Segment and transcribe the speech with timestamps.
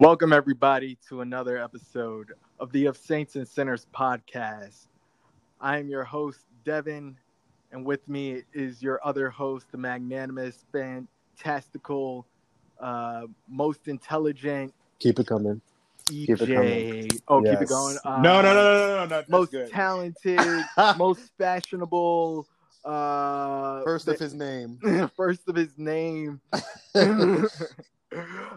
[0.00, 4.86] Welcome, everybody, to another episode of the Of Saints and Sinners podcast.
[5.60, 7.16] I am your host, Devin,
[7.70, 12.26] and with me is your other host, the magnanimous, fantastical,
[12.80, 15.60] uh, most intelligent Keep it coming.
[16.06, 16.26] EJ.
[16.26, 17.08] Keep it coming.
[17.28, 17.98] oh, keep it going.
[18.02, 19.06] Uh, no, no, no, no, no, no.
[19.06, 19.68] That's Most good.
[19.70, 20.40] talented,
[20.96, 22.46] most fashionable.
[22.86, 24.78] Uh, First of his name.
[25.14, 26.40] first of his name.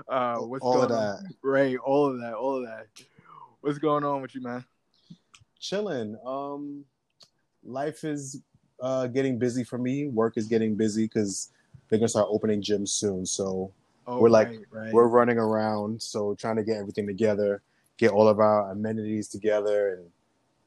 [0.08, 1.30] uh, what's All going of on?
[1.44, 2.88] Right, all of that, all of that.
[3.62, 4.66] What's going on with you, man?
[5.60, 6.18] Chilling.
[6.26, 6.84] Um,
[7.64, 8.42] life is
[8.82, 10.08] uh getting busy for me.
[10.08, 11.52] Work is getting busy because
[11.88, 13.26] they're gonna start opening gyms soon.
[13.26, 13.72] So
[14.06, 14.94] Oh, We're like- right, right.
[14.94, 17.62] we're running around, so trying to get everything together,
[17.96, 20.12] get all of our amenities together, and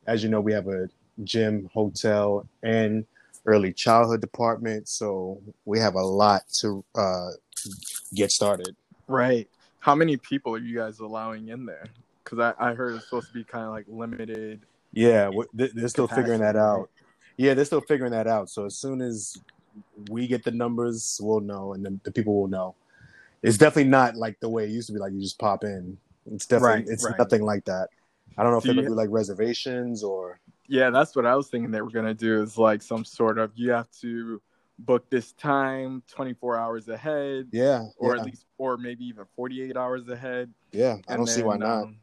[0.06, 0.88] as you know, we have a
[1.22, 3.04] gym, hotel, and
[3.44, 4.88] early childhood department.
[4.88, 7.32] So we have a lot to uh
[8.14, 8.74] get started.
[9.08, 9.48] right.
[9.80, 11.86] How many people are you guys allowing in there?
[12.24, 14.60] Because I, I heard it's supposed to be kind of like limited.
[14.92, 16.90] Yeah, they- they're still figuring that out.
[17.36, 18.50] Yeah, they're still figuring that out.
[18.50, 19.36] So as soon as
[20.10, 22.74] we get the numbers, we'll know, and then the people will know.
[23.42, 24.98] It's definitely not like the way it used to be.
[24.98, 25.96] Like you just pop in.
[26.32, 27.18] It's definitely Right, it's right.
[27.18, 27.88] nothing like that.
[28.36, 31.36] I don't know if Do they're gonna do like reservations or Yeah, that's what I
[31.36, 32.42] was thinking they were gonna do.
[32.42, 34.40] Is like some sort of you have to
[34.78, 39.76] book this time 24 hours ahead, yeah, or yeah, at least, or maybe even 48
[39.76, 40.52] hours ahead.
[40.72, 40.96] yeah.
[41.08, 41.84] I And don't see why not.
[41.84, 41.96] um,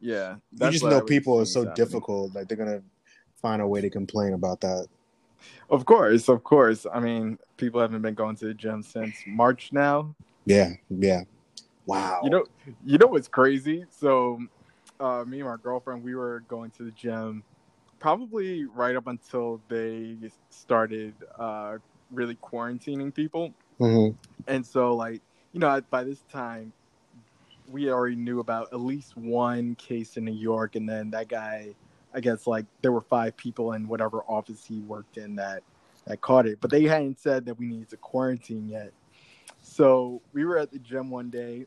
[0.00, 1.74] yeah, you just know people are so happening.
[1.74, 2.34] difficult.
[2.34, 2.82] Like they're gonna
[3.40, 4.86] find a way to complain about that.
[5.70, 6.86] Of course, of course.
[6.92, 10.14] I mean, people haven't been going to the gym since March now.
[10.46, 11.22] Yeah, yeah.
[11.86, 12.20] Wow.
[12.22, 12.44] You know,
[12.84, 13.84] you know what's crazy?
[13.90, 14.40] So,
[15.00, 17.42] uh, me and my girlfriend, we were going to the gym
[17.98, 20.16] probably right up until they
[20.50, 21.78] started uh,
[22.10, 23.52] really quarantining people.
[23.80, 24.16] Mhm.
[24.46, 25.20] And so, like,
[25.52, 26.72] you know, by this time,
[27.70, 31.74] we already knew about at least one case in New York, and then that guy,
[32.14, 35.62] I guess, like, there were five people in whatever office he worked in that
[36.06, 38.92] that caught it, but they hadn't said that we needed to quarantine yet.
[39.60, 41.66] So we were at the gym one day,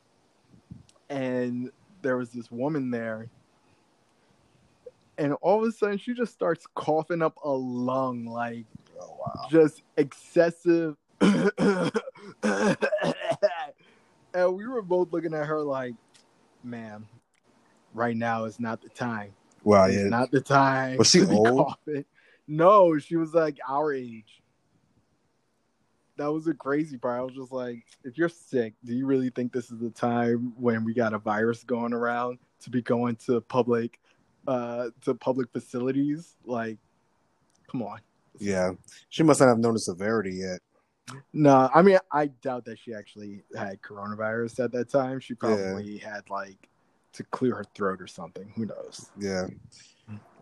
[1.09, 3.27] and there was this woman there,
[5.21, 8.65] and all of a sudden she just starts coughing up a lung, like
[8.99, 9.47] Oh wow.
[9.49, 10.95] just excessive.
[11.21, 11.91] and
[14.55, 15.93] we were both looking at her like,
[16.63, 17.07] "Ma'am,
[17.93, 19.33] right now is not the time.
[19.63, 19.85] Wow.
[19.85, 20.09] it's Yeah.
[20.09, 21.67] not the time." Was she old?
[21.67, 22.05] coughing."
[22.47, 24.41] No, she was like our age.
[26.17, 27.19] That was a crazy part.
[27.19, 30.53] I was just like, if you're sick, do you really think this is the time
[30.57, 33.99] when we got a virus going around to be going to public,
[34.47, 36.35] uh, to public facilities?
[36.45, 36.77] Like,
[37.69, 37.99] come on.
[38.39, 38.71] yeah.
[39.09, 40.59] She must not have known the severity yet.
[41.33, 45.19] No, I mean, I doubt that she actually had coronavirus at that time.
[45.19, 46.69] She probably had like
[47.13, 48.51] to clear her throat or something.
[48.55, 49.09] Who knows?
[49.19, 49.47] Yeah.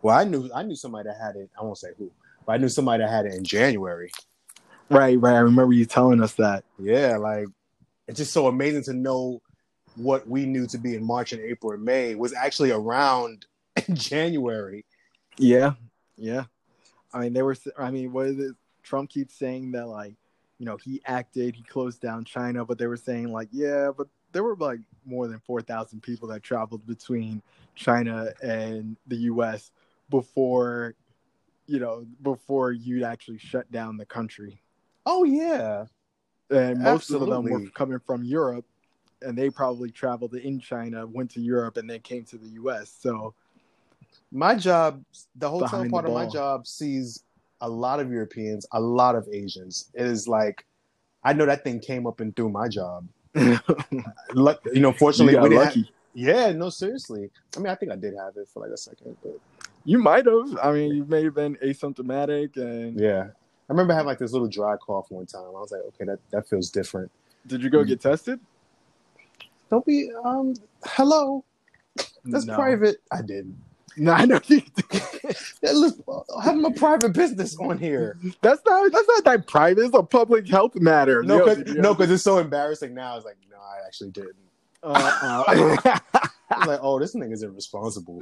[0.02, 1.50] Well, I knew I knew somebody that had it.
[1.58, 2.10] I won't say who,
[2.46, 4.10] but I knew somebody that had it in January.
[4.88, 5.34] Right, right.
[5.34, 6.64] I remember you telling us that.
[6.78, 7.46] Yeah, like
[8.06, 9.42] it's just so amazing to know
[9.96, 13.46] what we knew to be in March and April and May was actually around
[13.94, 14.84] January.
[15.38, 15.72] Yeah,
[16.16, 16.44] yeah.
[17.12, 17.56] I mean, they were.
[17.78, 18.56] I mean, what is it?
[18.82, 20.14] Trump keeps saying that like,
[20.58, 24.08] you know, he acted, he closed down China, but they were saying like, yeah, but
[24.32, 27.42] there were like more than four thousand people that traveled between
[27.74, 29.70] China and the U.S.
[30.08, 30.94] before,
[31.66, 34.60] you know, before you'd actually shut down the country.
[35.06, 35.86] Oh yeah.
[36.50, 38.66] and most of them were coming from Europe,
[39.22, 42.94] and they probably traveled in China, went to Europe, and then came to the U.S.
[43.00, 43.34] So
[44.32, 45.02] My job,
[45.36, 47.24] the hotel Behind the part of my job sees
[47.60, 49.90] a lot of Europeans, a lot of Asians.
[49.94, 50.64] It is like
[51.24, 53.06] I know that thing came up and through my job.
[53.34, 53.58] you
[54.34, 55.80] Luck- You know, fortunately, got we didn't lucky.
[55.82, 57.30] have- yeah, no, seriously.
[57.56, 59.38] I mean, I think I did have it for like a second, but
[59.84, 60.58] You might have.
[60.62, 63.28] I mean, you may have been asymptomatic, and yeah.
[63.68, 65.42] I remember having like this little dry cough one time.
[65.44, 67.10] I was like, okay, that, that feels different.
[67.46, 68.40] did you go get tested?
[69.70, 70.54] Don't be um
[70.84, 71.44] hello.
[72.24, 72.56] That's No.
[72.56, 72.96] private.
[73.12, 73.56] I didn't.
[74.00, 74.40] No, I know.
[75.62, 78.16] look, having a private business on here.
[78.40, 78.90] that's not.
[78.90, 79.84] That's not that private.
[79.84, 81.22] It's a public health matter.
[81.22, 83.16] No, Yo, because did you no, 'cause it's so embarrassing now.
[83.16, 84.36] It's like, no, I actually didn't.
[84.82, 86.00] Uh, I
[86.56, 88.20] was like, oh, this nigga's irresponsible.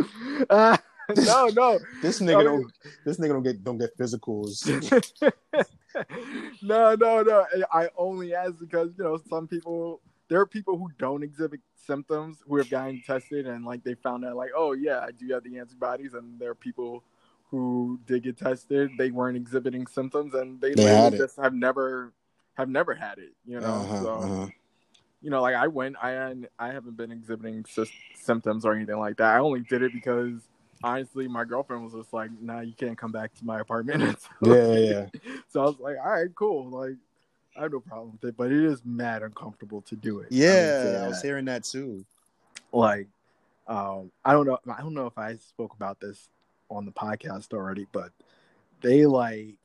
[0.51, 0.77] uh,
[1.17, 1.79] no, no.
[2.03, 2.73] This nigga mean- don't.
[3.05, 4.67] This nigga don't get don't get physicals.
[6.63, 7.47] no, no, no.
[7.73, 10.01] I only ask because you know some people.
[10.29, 14.25] There are people who don't exhibit symptoms who have gotten tested and like they found
[14.25, 17.03] out like, oh yeah, I do have the antibodies, and there are people
[17.51, 18.91] who did get tested.
[18.99, 21.19] They weren't exhibiting symptoms, and they, They had it.
[21.19, 22.13] just have never
[22.55, 23.33] have never had it.
[23.47, 24.47] You know, Uh-huh, so uh-huh.
[25.23, 29.17] you know, like I went, I I haven't been exhibiting sy- symptoms or anything like
[29.17, 29.35] that.
[29.35, 30.43] I only did it because
[30.85, 34.75] honestly, my girlfriend was just like, "Nah, you can't come back to my apartment." Yeah,
[34.75, 35.07] yeah.
[35.49, 36.97] So I was like, "All right, cool." Like,
[37.59, 40.29] I have no problem with it, but it is mad uncomfortable to do it.
[40.31, 42.05] I Yeah, I was hearing that too.
[42.73, 43.09] like,
[43.67, 46.29] um, I don't know, I don't know if I spoke about this
[46.71, 48.13] on the podcast already, but
[48.81, 49.57] they like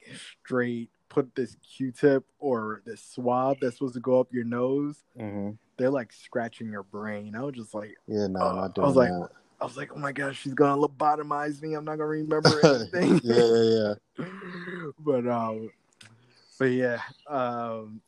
[0.44, 5.04] straight put this Q-tip or this swab that's supposed to go up your nose.
[5.16, 7.36] hmm They're like scratching your brain.
[7.36, 7.96] I was just like.
[8.08, 9.30] Yeah, no, Uh, not I was like, that.
[9.62, 11.76] I was like, oh my gosh, she's gonna lobotomize me.
[11.76, 13.22] I'm not gonna remember anything.
[13.24, 14.26] yeah, yeah, yeah.
[15.00, 15.70] but um,
[16.64, 18.00] but yeah, um,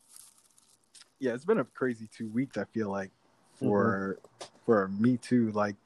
[1.18, 2.56] yeah, it's been a crazy two weeks.
[2.56, 3.10] I feel like
[3.52, 4.18] for
[4.64, 5.50] for me too.
[5.52, 5.76] Like,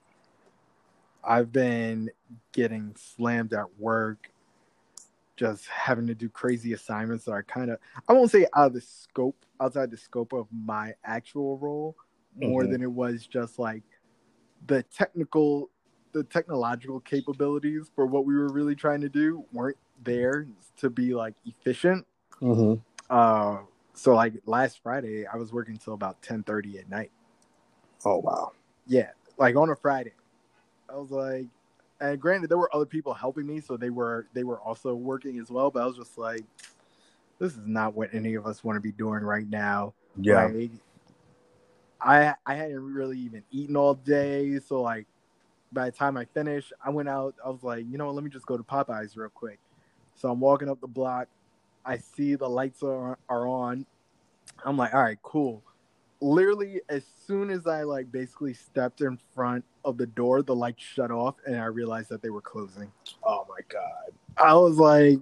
[1.25, 2.12] I've been
[2.52, 4.31] getting slammed at work,
[5.37, 8.75] just having to do crazy assignments that are kind of I won't say out of
[8.75, 11.96] the scope, outside the scope of my actual role,
[12.37, 12.70] more Mhm.
[12.70, 13.82] than it was just like
[14.69, 15.70] the technical
[16.12, 20.46] the technological capabilities for what we were really trying to do weren't there
[20.76, 22.06] to be like efficient
[22.41, 22.75] hmm
[23.11, 23.59] uh
[23.95, 27.11] so like last friday i was working till about 10 at night
[28.05, 28.53] Oh wow.
[28.87, 30.13] yeah like on a friday
[30.89, 31.47] i was like
[32.01, 35.39] and granted there were other people helping me so they were they were also working
[35.39, 36.45] as well but i was just like
[37.39, 40.47] this is not what any of us want to be doing right now Yeah.
[40.47, 40.71] Like,
[42.01, 45.07] I I hadn't really even eaten all day, so like
[45.73, 47.35] by the time I finished, I went out.
[47.45, 49.59] I was like, you know, what, let me just go to Popeyes real quick.
[50.15, 51.29] So I'm walking up the block.
[51.85, 53.87] I see the lights are are on.
[54.65, 55.62] I'm like, all right, cool.
[56.21, 60.82] Literally, as soon as I like basically stepped in front of the door, the lights
[60.82, 62.93] shut off, and I realized that they were closing.
[63.25, 64.12] Oh my god.
[64.37, 65.19] I was like,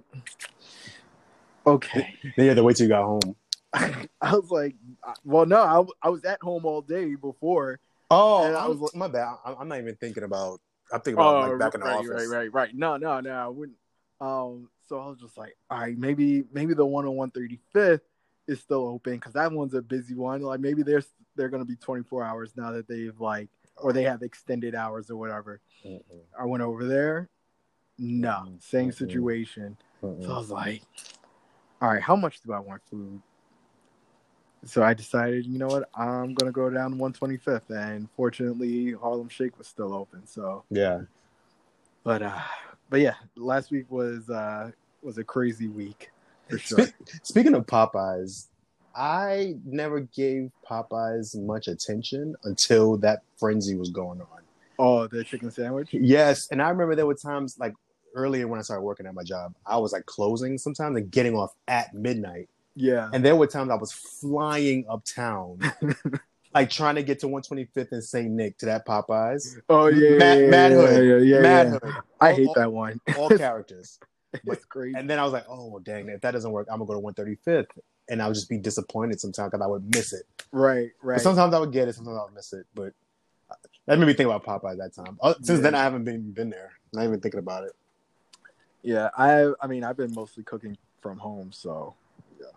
[1.65, 2.13] okay.
[2.23, 3.35] Then you had to wait till you got home.
[4.21, 4.75] I was like,
[5.23, 5.61] well, no,
[6.03, 7.79] I, I was at home all day before.
[8.11, 9.35] Oh, And I was was my bad.
[9.45, 10.59] I'm, I'm not even thinking about.
[10.91, 12.27] I'm thinking about like back in the Oh, right, office.
[12.27, 12.75] right, right, right.
[12.75, 13.77] No, no, no, I wouldn't.
[14.19, 17.59] Um, so I was just like, all right, maybe, maybe the one on one thirty
[17.71, 18.01] fifth
[18.47, 20.41] is still open because that one's a busy one.
[20.41, 21.03] Like maybe they're
[21.35, 25.11] they're gonna be twenty four hours now that they've like or they have extended hours
[25.11, 25.61] or whatever.
[25.85, 26.01] Mm-mm,
[26.37, 27.29] I went over there.
[27.99, 28.93] No, same mm-mm.
[28.97, 29.77] situation.
[30.03, 30.25] mm-mm.
[30.25, 30.81] So I was like,
[31.81, 33.21] all right, how much do I want food?
[34.65, 39.57] So I decided, you know what, I'm gonna go down 125th, and fortunately, Harlem Shake
[39.57, 40.25] was still open.
[40.25, 41.01] So, Yeah.
[42.03, 42.41] but uh,
[42.89, 44.71] but yeah, last week was uh
[45.01, 46.11] was a crazy week
[46.49, 46.85] for sure.
[46.85, 46.93] Spe-
[47.23, 48.47] speaking of Popeyes,
[48.95, 54.27] I never gave Popeyes much attention until that frenzy was going on.
[54.77, 55.89] Oh, the chicken sandwich.
[55.91, 57.73] Yes, and I remember there were times like
[58.15, 61.35] earlier when I started working at my job, I was like closing sometimes and getting
[61.35, 62.49] off at midnight.
[62.75, 65.59] Yeah, And there were times I was flying uptown,
[66.53, 68.29] like trying to get to 125th and St.
[68.29, 69.57] Nick to that Popeyes.
[69.69, 71.05] Oh yeah, Mad- yeah, Mad yeah, Hood.
[71.05, 71.71] yeah, yeah, Mad yeah.
[71.79, 71.93] Hood.
[72.21, 73.01] I All- hate all- that one.
[73.17, 73.99] All characters.
[74.45, 74.93] It's crazy.
[74.97, 77.13] And then I was like, oh, dang, if that doesn't work, I'm going to go
[77.13, 77.67] to 135th.
[78.09, 80.23] And I would just be disappointed sometimes because I would miss it.
[80.51, 81.21] right, But right.
[81.21, 82.65] sometimes I would get it, sometimes I would miss it.
[82.75, 82.93] But
[83.49, 83.55] uh,
[83.87, 85.17] that made me think about Popeyes that time.
[85.21, 85.63] Uh, Since Yeah.
[85.63, 86.71] then, I haven't been been there.
[86.93, 87.71] Not even thinking about it.
[88.81, 91.95] Yeah, I I mean I've been mostly cooking from home, so
[92.39, 92.47] Yeah.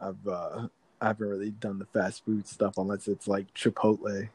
[0.00, 0.68] I've uh
[1.00, 4.28] I haven't really done the fast food stuff unless it's like Chipotle.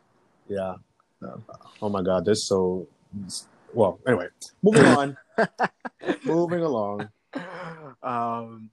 [0.47, 0.75] Yeah.
[1.21, 1.41] No.
[1.81, 2.87] Oh my God, this so.
[3.73, 4.27] Well, anyway,
[4.63, 5.17] moving on.
[6.25, 7.09] moving along.
[8.03, 8.69] Um,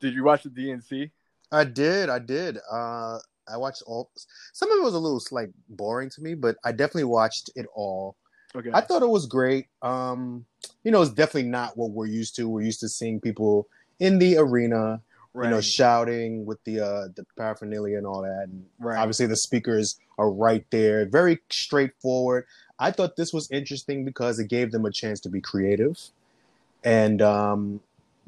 [0.00, 1.10] did you watch the DNC?
[1.52, 2.08] I did.
[2.08, 2.58] I did.
[2.70, 4.10] Uh, I watched all.
[4.52, 7.66] Some of it was a little like boring to me, but I definitely watched it
[7.74, 8.16] all.
[8.54, 8.70] Okay.
[8.72, 9.66] I thought it was great.
[9.82, 10.46] Um,
[10.82, 12.48] you know, it's definitely not what we're used to.
[12.48, 13.68] We're used to seeing people
[14.00, 15.00] in the arena,
[15.44, 18.46] you know, shouting with the uh, the paraphernalia and all that.
[18.48, 18.98] And Right.
[18.98, 22.46] obviously, the speakers are right there, very straightforward.
[22.78, 25.98] I thought this was interesting because it gave them a chance to be creative,
[26.84, 27.80] and um,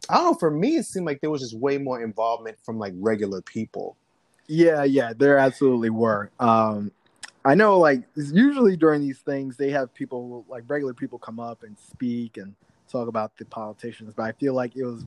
[0.08, 0.34] I don't know.
[0.34, 3.96] For me, it seemed like there was just way more involvement from like regular people.
[4.46, 6.30] Yeah, yeah, there absolutely were.
[6.40, 6.90] Um,
[7.44, 11.62] I know, like usually during these things, they have people like regular people come up
[11.62, 12.54] and speak and
[12.90, 15.04] talk about the politicians, but I feel like it was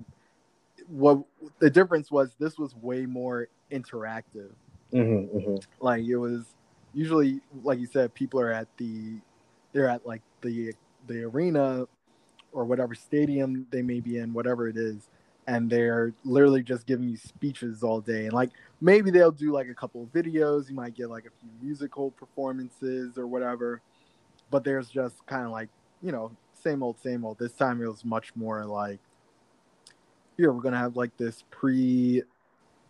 [0.92, 1.24] what
[1.60, 2.36] the difference was.
[2.40, 4.52] This was way more interactive.
[4.94, 5.56] Mm-hmm, mm-hmm.
[5.80, 6.46] Like it was
[6.94, 9.20] usually, like you said, people are at the
[9.74, 10.74] they're at like the
[11.08, 11.86] the arena
[12.52, 15.10] or whatever stadium they may be in, whatever it is,
[15.48, 18.26] and they're literally just giving you speeches all day.
[18.26, 18.50] And like
[18.82, 22.12] maybe they'll do like a couple of videos, you might get like a few musical
[22.12, 23.82] performances or whatever.
[24.50, 25.70] But there's just kind of like,
[26.02, 26.32] you know,
[26.62, 27.40] same old, same old.
[27.40, 29.00] This time it was much more like
[30.38, 32.24] here we're gonna have like this pre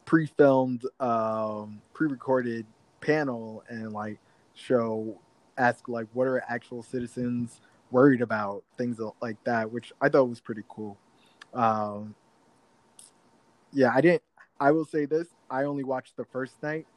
[0.06, 2.66] pre filmed, um, pre recorded
[3.00, 4.20] panel and like
[4.54, 5.20] show
[5.58, 10.40] ask like what are actual citizens worried about things like that, which I thought was
[10.40, 10.98] pretty cool.
[11.54, 12.16] Um,
[13.74, 14.24] yeah, I didn't.
[14.60, 16.88] I will say this: I only watched the first night.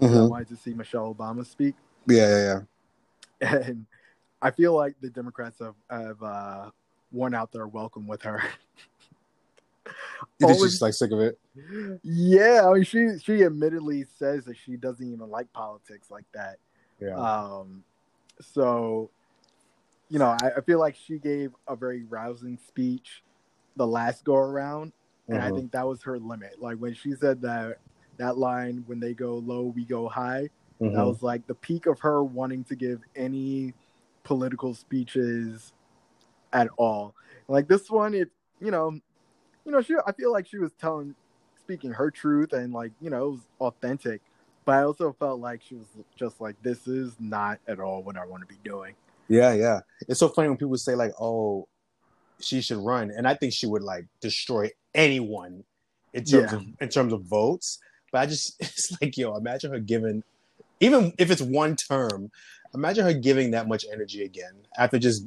[0.00, 0.16] Mm-hmm.
[0.16, 1.74] I wanted to see Michelle Obama speak.
[2.06, 2.60] Yeah, yeah,
[3.40, 3.58] yeah.
[3.66, 3.86] And
[4.42, 6.70] I feel like the Democrats have, have uh,
[7.12, 8.42] worn out their welcome with her.
[10.38, 11.38] You think she's like sick of it?
[12.02, 16.56] Yeah, I mean, she she admittedly says that she doesn't even like politics like that.
[17.00, 17.16] Yeah.
[17.16, 17.84] Um,
[18.40, 19.10] so,
[20.08, 23.22] you know, I, I feel like she gave a very rousing speech
[23.76, 24.92] the last go around,
[25.28, 25.54] and mm-hmm.
[25.54, 26.60] I think that was her limit.
[26.60, 27.78] Like when she said that
[28.18, 30.48] that line, "When they go low, we go high,"
[30.80, 30.94] mm-hmm.
[30.94, 33.74] that was like the peak of her wanting to give any
[34.24, 35.72] political speeches
[36.52, 37.14] at all.
[37.48, 38.98] Like this one, it you know,
[39.70, 41.14] you know, she I feel like she was telling,
[41.62, 44.20] speaking her truth, and like you know, it was authentic.
[44.64, 45.86] But I also felt like she was
[46.16, 48.94] just like, this is not at all what I want to be doing.
[49.28, 49.80] Yeah, yeah.
[50.08, 51.68] It's so funny when people say like, oh,
[52.40, 55.62] she should run, and I think she would like destroy anyone
[56.12, 56.58] in terms yeah.
[56.58, 57.78] of in terms of votes.
[58.10, 60.24] But I just it's like, yo, imagine her giving,
[60.80, 62.32] even if it's one term,
[62.74, 65.26] imagine her giving that much energy again after just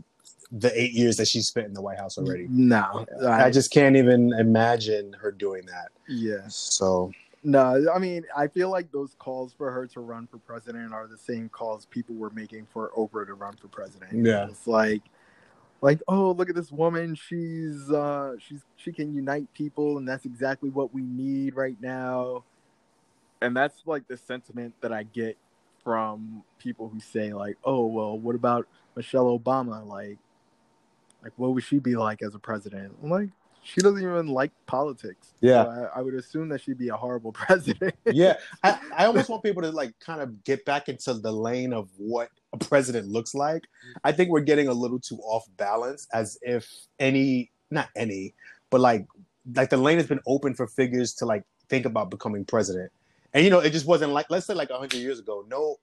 [0.54, 2.48] the eight years that she spent in the White House already.
[2.48, 5.90] No, I, I just can't even imagine her doing that.
[6.08, 6.48] Yeah.
[6.48, 7.12] So
[7.44, 11.08] no, I mean, I feel like those calls for her to run for president are
[11.08, 14.26] the same calls people were making for Oprah to run for president.
[14.26, 15.02] Yeah, it's like,
[15.82, 17.16] like, oh, look at this woman.
[17.16, 22.46] She's, uh, she's, she can unite people, and that's exactly what we need right now.
[23.42, 25.38] And that's like the sentiment that I get
[25.84, 29.86] from people who say, like, oh, well, what about Michelle Obama?
[29.86, 30.18] Like,
[31.24, 32.96] like, what would she be like as a president?
[33.02, 33.30] I'm like,
[33.64, 35.34] she doesn't even like politics.
[35.40, 37.96] Yeah, so I, I, would assume that she'd be a horrible president.
[38.06, 41.74] yeah, I, I almost want people to like kind of get back into the lane
[41.74, 43.64] of what a president looks like.
[44.04, 48.34] I think we're getting a little too off balance, as if any, not any,
[48.70, 49.08] but like
[49.56, 52.92] like the lane has been open for figures to like think about becoming president.
[53.34, 55.78] And you know, it just wasn't like let's say like hundred years ago, no,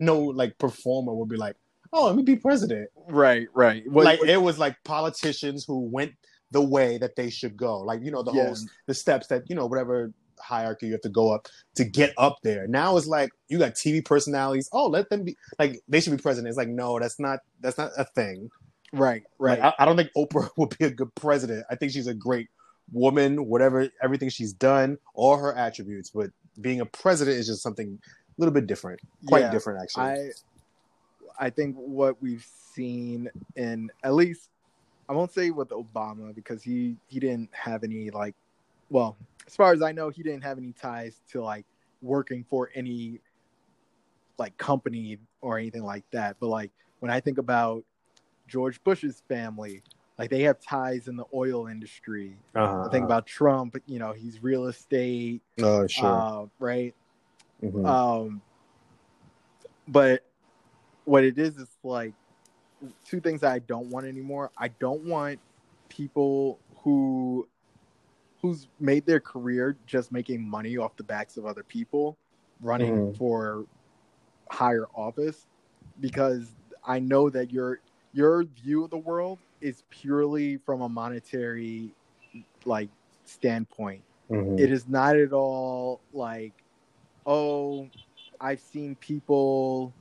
[0.00, 1.56] no like performer would be like,
[1.96, 2.90] oh, let me be president.
[3.08, 3.82] Right, right.
[3.90, 6.12] What, like what, it was like politicians who went
[6.50, 7.80] the way that they should go.
[7.80, 11.08] Like, you know, the whole the steps that, you know, whatever hierarchy you have to
[11.08, 12.66] go up to get up there.
[12.66, 14.68] Now it's like you got TV personalities.
[14.72, 16.48] Oh, let them be like they should be president.
[16.48, 18.50] It's like, no, that's not that's not a thing.
[18.92, 19.58] Right, right.
[19.58, 21.64] Like, I, I don't think Oprah would be a good president.
[21.70, 22.48] I think she's a great
[22.92, 27.98] woman, whatever everything she's done, all her attributes, but being a president is just something
[28.04, 29.00] a little bit different.
[29.26, 30.04] Quite yeah, different actually.
[30.04, 30.30] I
[31.38, 34.50] I think what we've seen in at least
[35.08, 38.34] I won't say with Obama because he he didn't have any like,
[38.90, 39.16] well,
[39.46, 41.64] as far as I know, he didn't have any ties to like
[42.02, 43.20] working for any
[44.38, 46.36] like company or anything like that.
[46.40, 47.84] But like when I think about
[48.48, 49.82] George Bush's family,
[50.18, 52.36] like they have ties in the oil industry.
[52.54, 52.86] Uh-huh.
[52.86, 55.42] I think about Trump, you know, he's real estate.
[55.62, 56.06] Oh, sure.
[56.06, 56.94] Uh, right.
[57.62, 57.86] Mm-hmm.
[57.86, 58.42] Um,
[59.88, 60.24] but
[61.06, 62.12] what it is is like
[63.04, 64.50] two things I don't want anymore.
[64.58, 65.40] I don't want
[65.88, 67.48] people who
[68.42, 72.18] who's made their career just making money off the backs of other people
[72.60, 73.16] running mm.
[73.16, 73.64] for
[74.50, 75.46] higher office
[76.00, 76.54] because
[76.86, 77.80] I know that your
[78.12, 81.90] your view of the world is purely from a monetary
[82.64, 82.90] like
[83.24, 84.02] standpoint.
[84.30, 84.58] Mm-hmm.
[84.58, 86.52] It is not at all like
[87.26, 87.88] oh
[88.40, 89.94] I've seen people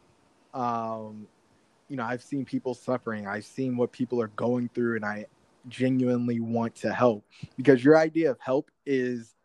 [0.56, 1.28] um
[1.88, 3.28] you know, I've seen people suffering.
[3.28, 5.28] I've seen what people are going through, and I
[5.68, 7.24] genuinely want to help
[7.58, 9.36] because your idea of help is,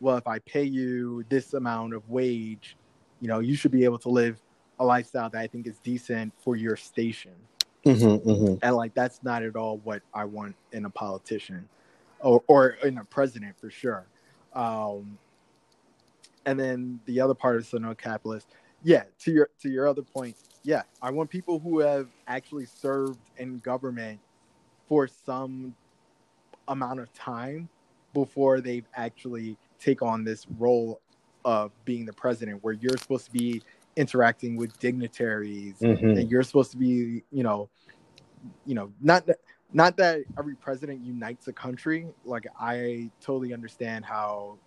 [0.00, 2.76] well, if I pay you this amount of wage,
[3.20, 4.40] you know, you should be able to live
[4.78, 7.32] a lifestyle that I think is decent for your station.
[7.84, 8.54] Mm-hmm, mm-hmm.
[8.62, 11.68] And like, that's not at all what I want in a politician
[12.20, 14.06] or, or in a president for sure.
[14.54, 15.18] Um,
[16.44, 18.48] and then the other part of the capitalist,
[18.82, 23.20] yeah, to your to your other point, yeah, I want people who have actually served
[23.38, 24.20] in government
[24.88, 25.74] for some
[26.68, 27.68] amount of time
[28.14, 31.00] before they've actually take on this role
[31.44, 33.62] of being the president where you're supposed to be
[33.96, 36.10] interacting with dignitaries mm-hmm.
[36.10, 37.68] and you're supposed to be you know
[38.64, 39.28] you know not
[39.72, 44.58] not that every president unites a country like i totally understand how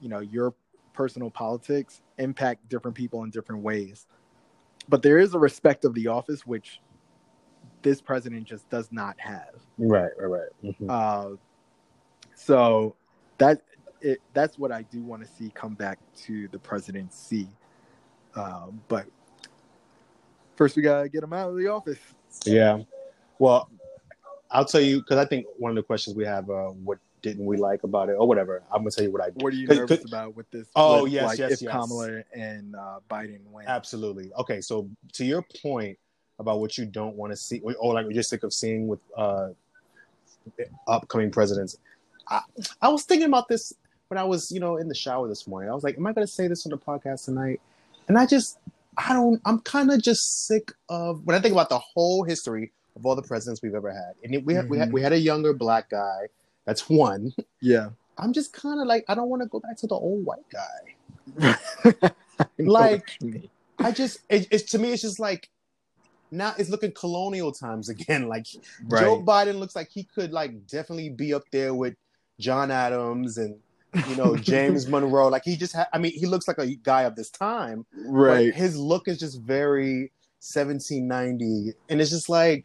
[0.00, 0.54] you know your
[0.92, 4.06] personal politics impact different people in different ways
[4.88, 6.80] but there is a respect of the office which
[7.82, 9.54] this president just does not have.
[9.78, 10.48] Right, right, right.
[10.64, 10.88] Mm-hmm.
[10.88, 11.36] Uh,
[12.34, 12.96] so
[13.38, 13.62] that
[14.00, 17.48] it, that's what I do want to see come back to the presidency.
[18.34, 19.06] Um, but
[20.56, 21.98] first, we gotta get him out of the office.
[22.44, 22.80] Yeah.
[23.38, 23.68] Well,
[24.50, 27.44] I'll tell you because I think one of the questions we have, uh, what didn't
[27.44, 28.62] we like about it, or whatever.
[28.70, 29.28] I'm gonna tell you what I.
[29.34, 30.68] What are you nervous about with this?
[30.74, 31.72] Oh, with, yes, like, yes, if yes.
[31.72, 33.66] Kamala and uh, Biden win.
[33.66, 34.32] Absolutely.
[34.38, 35.98] Okay, so to your point
[36.38, 39.00] about what you don't want to see, or like you're just sick of seeing with
[39.16, 39.50] uh,
[40.88, 41.76] upcoming presidents,
[42.28, 42.40] I,
[42.80, 43.72] I was thinking about this
[44.08, 45.70] when I was, you know, in the shower this morning.
[45.70, 47.60] I was like, "Am I to say this on the podcast tonight?"
[48.08, 48.58] And I just,
[48.96, 49.40] I don't.
[49.44, 53.14] I'm kind of just sick of when I think about the whole history of all
[53.14, 55.88] the presidents we've ever had, and we had, we had we had a younger black
[55.88, 56.26] guy.
[56.66, 57.32] That's one.
[57.60, 57.90] Yeah.
[58.18, 60.44] I'm just kind of like, I don't want to go back to the old white
[60.50, 61.56] guy.
[62.58, 63.18] Like-.
[63.78, 65.48] I just it, it's to me it's just like
[66.30, 68.28] now it's looking colonial times again.
[68.32, 69.22] Like Joe.
[69.22, 71.94] Biden looks like he could like definitely be up there with
[72.38, 73.56] John Adams and
[74.08, 75.28] you know James Monroe.
[75.28, 77.86] Like he just ha- I mean he looks like a guy of this time.
[77.92, 78.54] but Right.
[78.54, 82.64] his look is just very 1790 and it's just like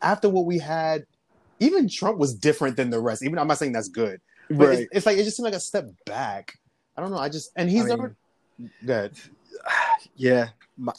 [0.00, 1.06] after what we had
[1.62, 3.22] even Trump was different than the rest.
[3.22, 4.20] Even I'm not saying that's good.
[4.50, 4.78] But Right.
[4.80, 6.58] it's, it's like it just seemed like a step back.
[6.96, 7.18] I don't know.
[7.18, 8.16] I just and he's I mean, never
[8.86, 9.12] good.
[10.16, 10.48] Yeah.
[10.76, 10.92] My,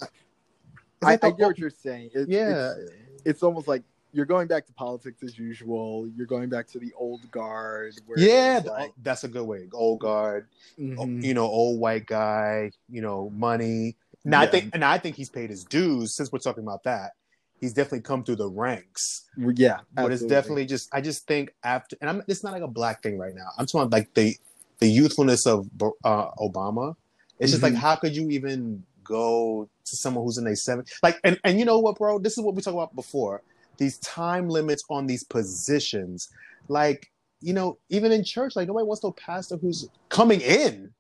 [1.03, 2.11] I, I get what you're saying.
[2.13, 2.71] It, Yeah.
[2.71, 2.91] It's,
[3.25, 6.07] it's almost like you're going back to politics as usual.
[6.15, 7.95] You're going back to the old guard.
[8.05, 9.67] Where Yeah, like, that's a good way.
[9.73, 10.47] Old guard,
[10.79, 11.23] mhm.
[11.23, 13.97] you know, old white guy, you know, money.
[14.23, 16.13] Now I think, and I think he's paid his dues.
[16.13, 17.11] Since we're talking about that,
[17.59, 19.25] he's definitely come through the ranks.
[19.55, 19.79] yeah.
[19.93, 23.01] But it's definitely just, I just think after, and I'm, it's not like a black
[23.03, 23.47] thing right now.
[23.57, 24.35] I'm talking about like the
[24.79, 25.69] the youthfulness of
[26.03, 26.95] uh, Obama.
[27.39, 27.77] It's just like, Mhm.
[27.77, 30.83] how could you even go to someone who's in their seven?
[31.01, 32.19] Like, and and you know what, bro?
[32.19, 33.41] This is what we talked about before.
[33.77, 36.29] These time limits on these positions,
[36.67, 40.93] like you know, even in church, like nobody wants no pastor who's coming in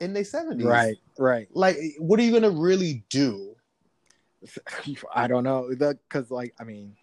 [0.00, 0.96] in their seventies, right.
[1.18, 1.48] Right.
[1.52, 3.54] Like, what are you gonna really do?
[5.14, 6.96] I don't know because, like, I mean,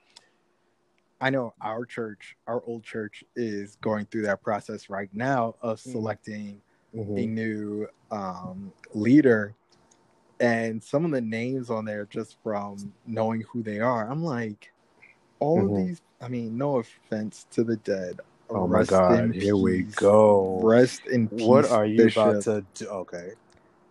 [1.19, 5.79] I know our church, our old church, is going through that process right now of
[5.79, 5.91] Mhm.
[5.91, 6.61] selecting
[6.93, 7.29] a Mhm.
[7.29, 9.53] new um, leader,
[10.39, 14.71] and some of the names on there, just from knowing who they are, I'm like,
[15.39, 15.69] all Mhm.
[15.81, 16.01] of these.
[16.21, 18.19] I mean, no offense to the dead.
[18.49, 19.35] Oh my God!
[19.35, 20.61] Here we go.
[20.63, 21.45] Rest in peace.
[21.45, 22.25] What are you Bishop.
[22.25, 22.87] about to do?
[22.87, 23.33] Okay.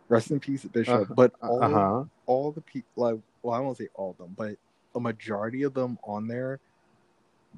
[0.08, 1.02] Rest in peace, Bishop.
[1.02, 1.14] Uh-huh.
[1.14, 2.04] But all Uh huh.
[2.26, 4.56] all the people like well i won't say all of them but
[4.96, 6.58] a majority of them on there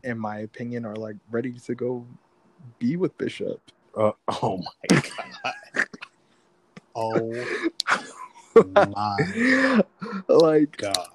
[0.05, 2.07] in my opinion are like ready to go
[2.79, 3.61] be with bishop
[3.97, 5.01] Uh, oh my
[5.45, 5.55] god.
[6.95, 7.49] Oh
[8.67, 9.83] my
[10.29, 11.09] like god.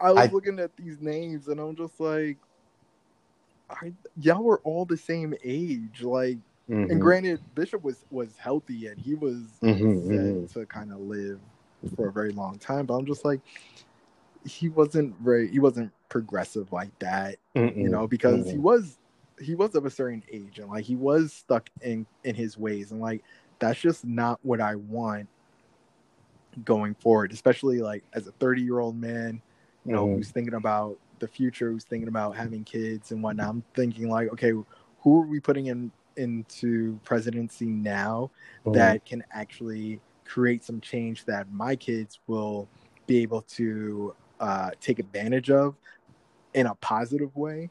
[0.00, 2.38] i was I- looking at these names and i'm just like
[3.68, 6.38] I, y'all were all the same age like
[6.70, 6.90] Mm-hmm.
[6.90, 10.52] and granted bishop was was healthy and he was Mhm, set mhm.
[10.52, 11.38] to kind of live
[11.94, 13.40] for a very long time but i'm just like
[14.44, 17.36] he wasn't very he wasn't progressive like that
[17.76, 18.98] you know because he was
[19.40, 22.90] he was of a certain age and like he was stuck in in his ways
[22.90, 23.22] and like
[23.58, 25.28] that's just not what i want
[26.64, 29.40] going forward especially like as a 30 year old man
[29.84, 30.14] you know Mhm.
[30.16, 34.32] who's thinking about the future who's thinking about having kids and whatnot i'm thinking like
[34.32, 38.30] okay who are we putting in into presidency now
[38.64, 38.74] Mhm.
[38.74, 42.68] that can actually create some change that my kids will
[43.06, 45.76] be able to uh, take advantage of
[46.54, 47.70] in a positive way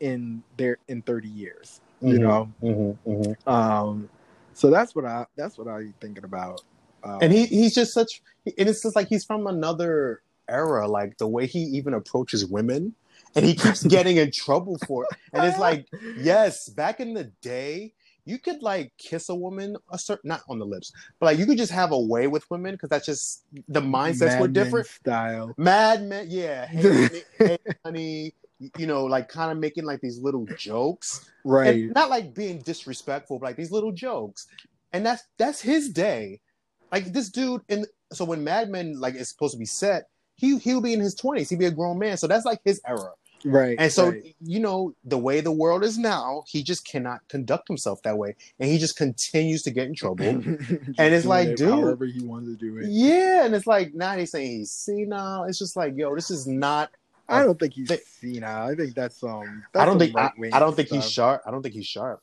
[0.00, 2.20] in their in 30 years you Mhm.
[2.20, 3.48] know Mhm, mhm.
[3.48, 4.08] um
[4.52, 6.62] so that's what i that's what i'm thinking about
[7.02, 11.16] um, and he he's just such and it's just like he's from another era like
[11.16, 12.94] the way he even approaches women
[13.36, 15.86] and he keeps getting in trouble for it and it's like
[16.18, 17.92] yes back in the day
[18.24, 21.46] you could like kiss a woman a certain not on the lips but like you
[21.46, 24.86] could just have a way with women because that's just the mindsets Mad were different
[24.86, 28.32] style mad men yeah hey, hey honey
[28.78, 32.58] you know like kind of making like these little jokes right and not like being
[32.58, 34.46] disrespectful, but like these little jokes.
[34.92, 36.40] And that's that's his day.
[36.90, 40.58] Like this dude in so when Mad Men like is supposed to be set, he
[40.58, 41.50] he'll be in his twenties.
[41.50, 42.16] He'd be a grown man.
[42.16, 43.12] So that's like his era.
[43.46, 44.34] Right And so right.
[44.40, 48.34] you know, the way the world is now, he just cannot conduct himself that way.
[48.58, 50.24] And he just continues to get in trouble.
[50.98, 51.70] And it's like, it dude.
[51.70, 53.44] however he wants to do it yeah.
[53.44, 55.44] And it's like now he's saying he's senile.
[55.44, 56.90] It's just like, yo, this is not
[57.28, 60.60] i don't think he's They- senile i think that's um I don't think I, I
[60.60, 61.42] don't think he's sharp.
[61.46, 62.22] I don't think he's sharp.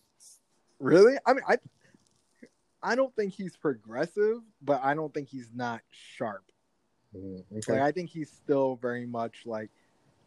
[0.80, 1.16] Really?
[1.26, 1.58] I mean, I
[2.82, 5.82] I don't think he's progressive, but I don't think he's not
[6.18, 6.44] sharp.
[7.16, 7.82] Mm, Like okay.
[7.82, 9.70] I think he's still very much like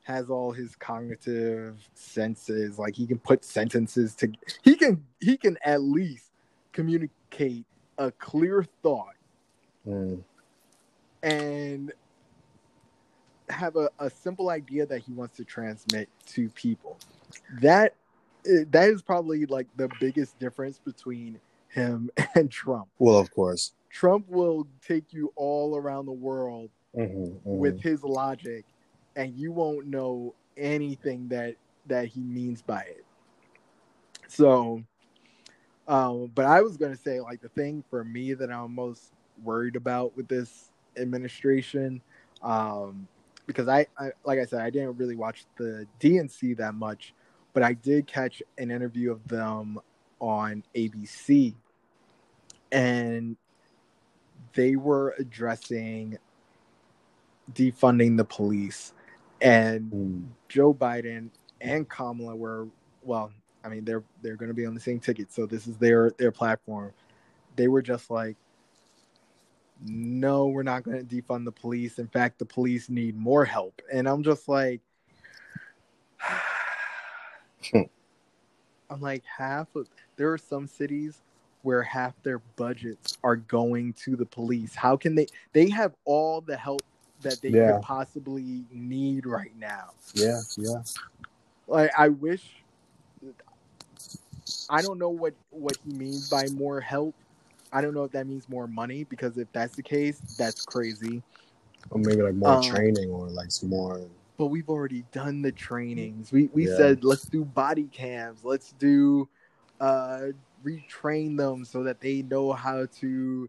[0.07, 2.79] has all his cognitive senses.
[2.79, 4.31] Like he can put sentences to
[4.63, 6.31] he can he can at least
[6.73, 7.65] communicate
[7.99, 9.15] a clear thought
[9.87, 10.21] Mm.
[11.23, 11.93] and
[13.49, 16.99] have a, a simple idea that he wants to transmit to people.
[17.61, 17.95] That
[18.45, 22.89] that is probably like the biggest difference between him and Trump.
[22.99, 23.73] Well, of course.
[23.91, 27.59] Trump will take you all around the world Mm-hmm, mm-hmm.
[27.59, 28.65] with his logic
[29.17, 33.05] and you won't know anything that that he means by it.
[34.29, 34.83] So
[35.89, 39.13] um but I was going to say like the thing for me that I'm most
[39.43, 42.01] worried about with this administration
[42.43, 43.09] um
[43.47, 47.15] because I, I like I said I didn't really watch the DNC that much
[47.53, 49.79] but I did catch an interview of them
[50.21, 51.55] on ABC
[52.73, 53.37] and
[54.55, 56.19] they were addressing
[57.53, 58.93] defunding the police
[59.41, 60.27] and Mm.
[60.49, 62.69] Joe Biden and Kamala were
[63.03, 63.33] well,
[63.65, 66.11] I mean they're they're going to be on the same ticket, so this is their
[66.19, 66.93] their platform.
[67.57, 68.37] They were just like,
[69.85, 71.99] no, we're not going to defund the police.
[71.99, 74.81] In fact, the police need more help, and I'm just like,
[78.91, 81.21] I'm like half of there are some cities
[81.63, 84.75] where half their budgets are going to the police.
[84.75, 85.27] How can they?
[85.53, 86.83] They have all the help
[87.27, 87.73] that they Yeah.
[87.73, 89.91] could possibly need right now.
[90.15, 90.83] Yeah, yeah.
[91.69, 92.43] like I wish
[94.69, 97.15] I don't know what what he means by more help.
[97.73, 101.23] I don't know if that means more money because if that's the case, that's crazy.
[101.91, 104.01] Or maybe like more Um, training or like some more.
[104.39, 106.33] But we've already done the trainings.
[106.33, 106.77] We we Yeah.
[106.77, 108.45] said let's do body cams.
[108.45, 109.29] Let's do
[109.81, 110.29] uh
[110.65, 113.49] retrain them so that they know how to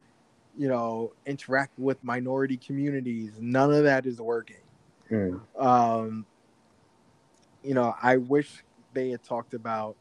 [0.58, 3.34] you know interact with minority communities.
[3.40, 4.58] None of that is working.
[5.10, 5.40] Mm.
[5.58, 6.26] um
[7.64, 8.62] you know i wish
[8.94, 9.96] they had talked about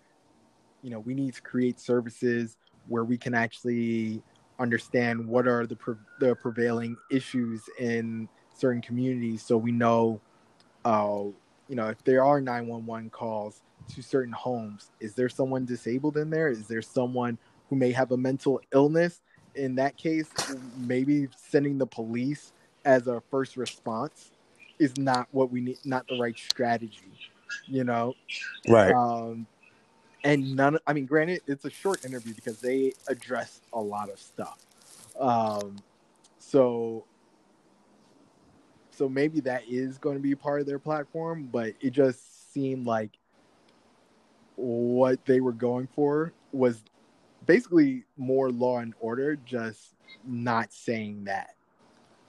[0.83, 2.57] you know we need to create services
[2.89, 4.21] where we can actually
[4.59, 10.21] understand what are the pre- the prevailing issues in certain communities so we know
[10.85, 11.23] uh
[11.69, 16.31] you know if there are 911 calls to certain homes is there someone disabled in
[16.31, 17.39] there is there someone
[17.69, 19.21] who may have a mental illness
[19.57, 20.31] in that case
[20.77, 22.53] maybe sending the police
[22.85, 24.33] as a first response
[24.79, 27.13] is not what we need not the right strategy
[27.67, 28.15] you know
[28.69, 28.97] Right.
[28.97, 29.47] um
[30.25, 34.19] and none i mean granted it's a short interview because they address a lot of
[34.19, 34.59] stuff
[35.21, 35.77] um
[36.39, 37.05] so
[38.91, 42.87] so maybe that is going to be part of their platform but it just seemed
[42.87, 43.11] like
[44.57, 46.83] what they were going for was
[47.47, 51.51] basically more law and order just not saying that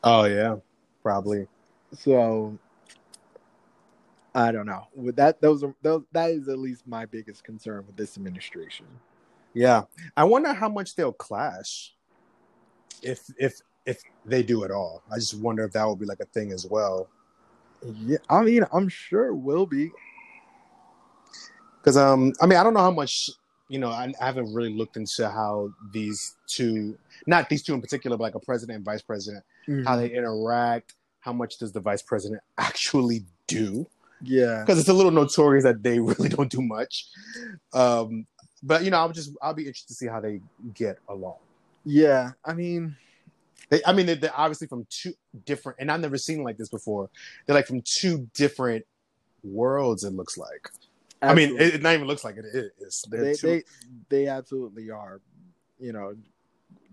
[0.04, 0.56] oh yeah.
[1.04, 1.48] Probably.
[1.94, 2.58] so
[4.36, 4.88] I don't know.
[4.94, 6.04] With that, those are those.
[6.12, 8.86] That is at least my biggest concern with this administration.
[9.54, 9.84] Yeah.
[10.16, 11.96] I wonder how much they'll clash.
[13.02, 15.02] If if if they do at all.
[15.12, 17.08] I just wonder if that will be like a thing as well.
[17.82, 19.92] Yeah, I mean, I'm sure it will be.
[21.80, 23.30] Because um, I mean, I don't know how much
[23.70, 23.90] you know.
[23.90, 28.24] I, I haven't really looked into how these two, not these two in particular, but
[28.24, 29.44] like a president and vice president,
[29.86, 30.94] how they interact.
[31.20, 33.86] How much does the vice president actually do?
[34.22, 37.06] yeah, Because it's a little notorious that they really don't do much.
[37.74, 38.26] Um,
[38.64, 40.42] but you know, I'll just I'll be interested to see how they
[40.74, 41.36] get along.
[41.84, 42.32] yeah.
[42.46, 42.96] I mean,
[43.70, 45.14] They, I mean, they're, they're obviously from two
[45.46, 47.10] different, and I've never seen like this before.
[47.46, 48.86] They're like from two different
[49.44, 50.04] worlds.
[50.06, 50.70] It looks like.
[51.22, 53.04] I mean, it, it not even looks like it is.
[53.10, 53.64] They, they
[54.10, 55.22] they absolutely are.
[55.80, 56.16] You know,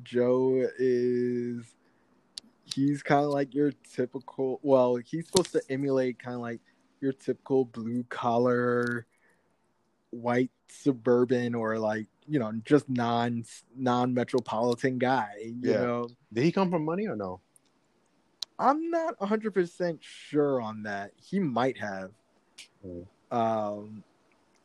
[0.03, 1.65] Joe is
[2.65, 4.61] he's kind of like your typical.
[4.63, 6.61] Well, he's supposed to emulate kind of like
[7.01, 9.07] your typical blue collar,
[10.11, 13.45] white suburban or like you know just non
[13.77, 15.33] non metropolitan guy.
[15.45, 15.81] You Yeah.
[15.81, 17.41] know, Did he come from money or no?
[18.59, 21.13] I'm not 100 percent sure on that.
[21.17, 22.11] He might have.
[22.87, 23.07] Mm.
[23.31, 24.05] Um,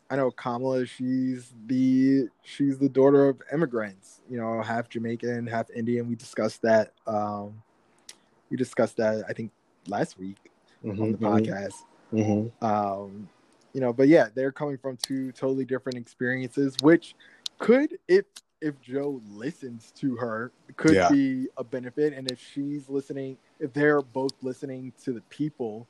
[0.09, 0.85] I know Kamala.
[0.85, 4.21] She's the she's the daughter of immigrants.
[4.29, 6.07] You know, half Jamaican, half Indian.
[6.07, 6.93] We discussed that.
[7.05, 7.61] Um,
[8.49, 9.51] we discussed that I think
[9.87, 10.37] last week
[10.83, 11.75] on the podcast.
[12.13, 12.65] Mm-hmm.
[12.65, 13.29] Um,
[13.73, 17.15] you know, but yeah, they're coming from two totally different experiences, which
[17.59, 18.25] could, if
[18.61, 21.09] if Joe listens to her, could Yeah.
[21.09, 22.13] be a benefit.
[22.13, 25.87] And if she's listening, if they're both listening to the people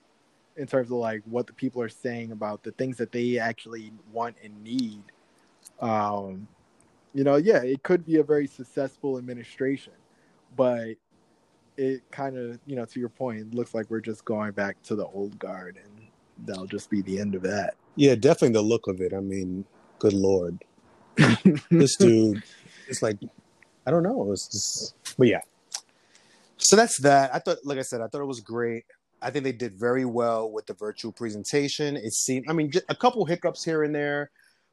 [0.59, 3.91] in terms of like what the people are saying about the things that they actually
[4.11, 5.01] want and need,
[5.79, 6.47] um,
[7.13, 9.93] you know, yeah, it could be a very successful administration,
[10.57, 10.89] but
[11.77, 14.81] it kind of, you know, to your point, it looks like we're just going back
[14.83, 16.07] to the old guard and
[16.45, 17.75] that'll just be the end of that.
[17.95, 19.13] Yeah, definitely the look of it.
[19.13, 19.63] I mean,
[19.97, 20.63] good lord,
[21.71, 22.43] this dude.
[22.87, 23.17] It's like
[23.87, 24.31] I don't know.
[24.31, 25.41] It's just, but yeah.
[26.57, 27.33] So that's that.
[27.33, 28.85] I thought, like I said, I thought it was great.
[29.21, 31.97] I think they did very well with the virtual presentation.
[31.97, 34.31] It seemed, I mean, just a couple hiccups here and there,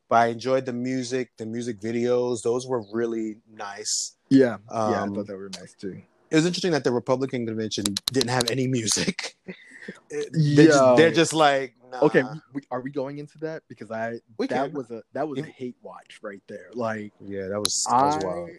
[0.08, 2.42] but I enjoyed the music, the music videos.
[2.42, 4.14] Those were really nice.
[4.28, 6.00] Yeah, yeah, I Um, thought they were nice too.
[6.30, 9.36] It was interesting that the Republican convention didn't have any music.
[10.10, 12.00] they're, just, they're just like, nah.
[12.02, 13.62] Okay, we, are we going into that?
[13.68, 14.72] Because I We that can.
[14.74, 16.70] was a that was a hate watch right there.
[16.74, 18.50] Like Yeah, that was, that was I wild.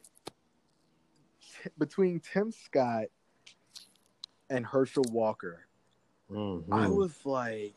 [1.77, 3.05] between Tim Scott
[4.49, 5.66] and Herschel Walker,
[6.31, 6.63] Mhm.
[6.71, 7.75] I was like,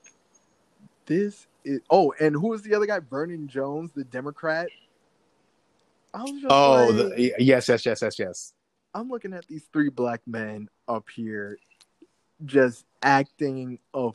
[1.06, 2.98] this is oh, and who was the other guy?
[3.00, 4.68] Vernon Jones, the Democrat.
[6.12, 8.54] I was just Oh, like, the, yes, yes, yes, yes, yes.
[8.94, 11.58] I'm looking at these three black men up here
[12.44, 14.10] just acting a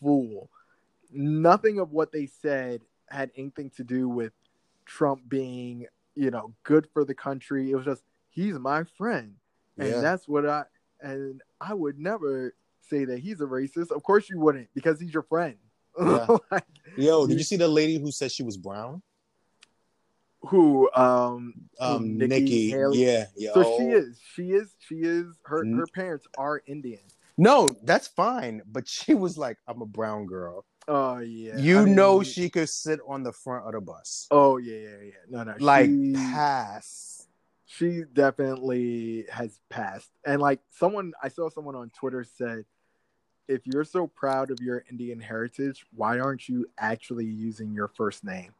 [0.00, 0.48] fool.
[1.12, 4.32] Nothing of what they said had anything to do with
[4.86, 7.72] Trump being, you know, good for the country.
[7.72, 9.34] It was just he's my friend.
[9.78, 10.00] And Yeah.
[10.00, 10.64] that's what I
[11.00, 12.54] and I would never
[12.90, 13.90] say that he's a racist.
[13.90, 15.56] Of course you wouldn't, because he's your friend.
[15.98, 16.26] Yeah.
[16.50, 16.64] Like,
[16.96, 19.02] Yo, did you see the lady who said she was brown?
[20.42, 22.70] who um Um, Nikki Nikki.
[22.70, 23.04] Haley?
[23.04, 23.54] Yeah, yo.
[23.54, 24.20] So she is.
[24.34, 24.74] She is.
[24.88, 25.26] She is.
[25.44, 27.00] Her her parents are Indian.
[27.36, 28.62] No, that's fine.
[28.70, 30.64] But she was like, I'm a brown girl.
[30.88, 31.56] Oh yeah.
[31.58, 34.26] you I mean, know she could sit on the front of the bus.
[34.30, 35.12] Oh yeah, yeah, yeah.
[35.28, 35.54] No, no.
[35.60, 37.28] like she, pass.
[37.66, 40.10] she definitely has passed.
[40.26, 42.64] And like someone, I saw someone on Twitter said,
[43.50, 48.22] if you're so proud of your Indian heritage, why aren't you actually using your first
[48.24, 48.54] name?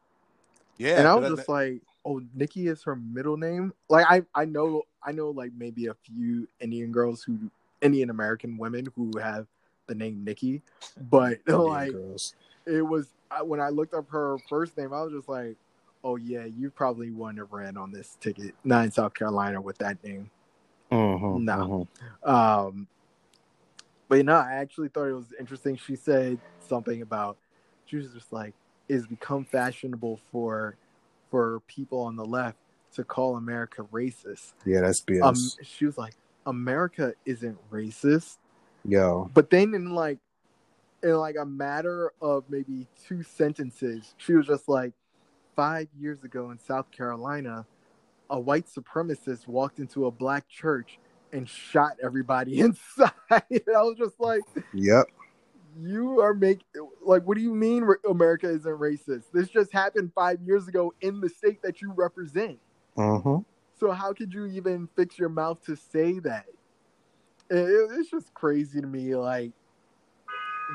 [0.77, 0.99] Yeah.
[0.99, 3.73] and I was but just like, oh, Nikki is her middle name.
[3.89, 7.49] Like I, I know, I know, like maybe a few Indian girls who,
[7.81, 9.47] Indian American women who have
[9.87, 10.61] the name Nikki,
[11.09, 12.35] but Indian like girls.
[12.67, 15.55] it was I, when I looked up her first name, I was just like,
[16.03, 19.77] oh yeah, you probably wouldn't have ran on this ticket, not in South Carolina with
[19.77, 20.29] that name.
[20.91, 21.87] Mhm, No.
[22.23, 22.29] mhm.
[22.29, 22.87] Um,
[24.11, 25.77] but you know, I actually thought it was interesting.
[25.77, 27.37] She said something about
[27.85, 28.53] she was just like,
[28.89, 30.75] "It's become fashionable for
[31.29, 32.57] for people on the left
[32.95, 35.23] to call America racist." Yeah, that's BS.
[35.23, 36.13] Um, she was like,
[36.45, 38.39] "America isn't racist,"
[38.83, 39.31] yo.
[39.33, 40.19] but then in like
[41.01, 44.91] in like a matter of maybe two sentences, she was just like,
[45.55, 47.65] five years ago in South Carolina,
[48.29, 50.99] a white supremacist walked into a black church
[51.33, 53.11] and shot everybody inside.
[53.29, 55.07] and I was just like, Yep.
[55.79, 56.65] you are making
[57.01, 59.23] like, what do you mean America isn't racist?
[59.33, 62.59] This just happened five years ago in the state that you represent.
[62.95, 63.37] hmm
[63.79, 66.45] So how could you even fix your mouth to say that?
[67.49, 69.51] It- it- it's just crazy to me, like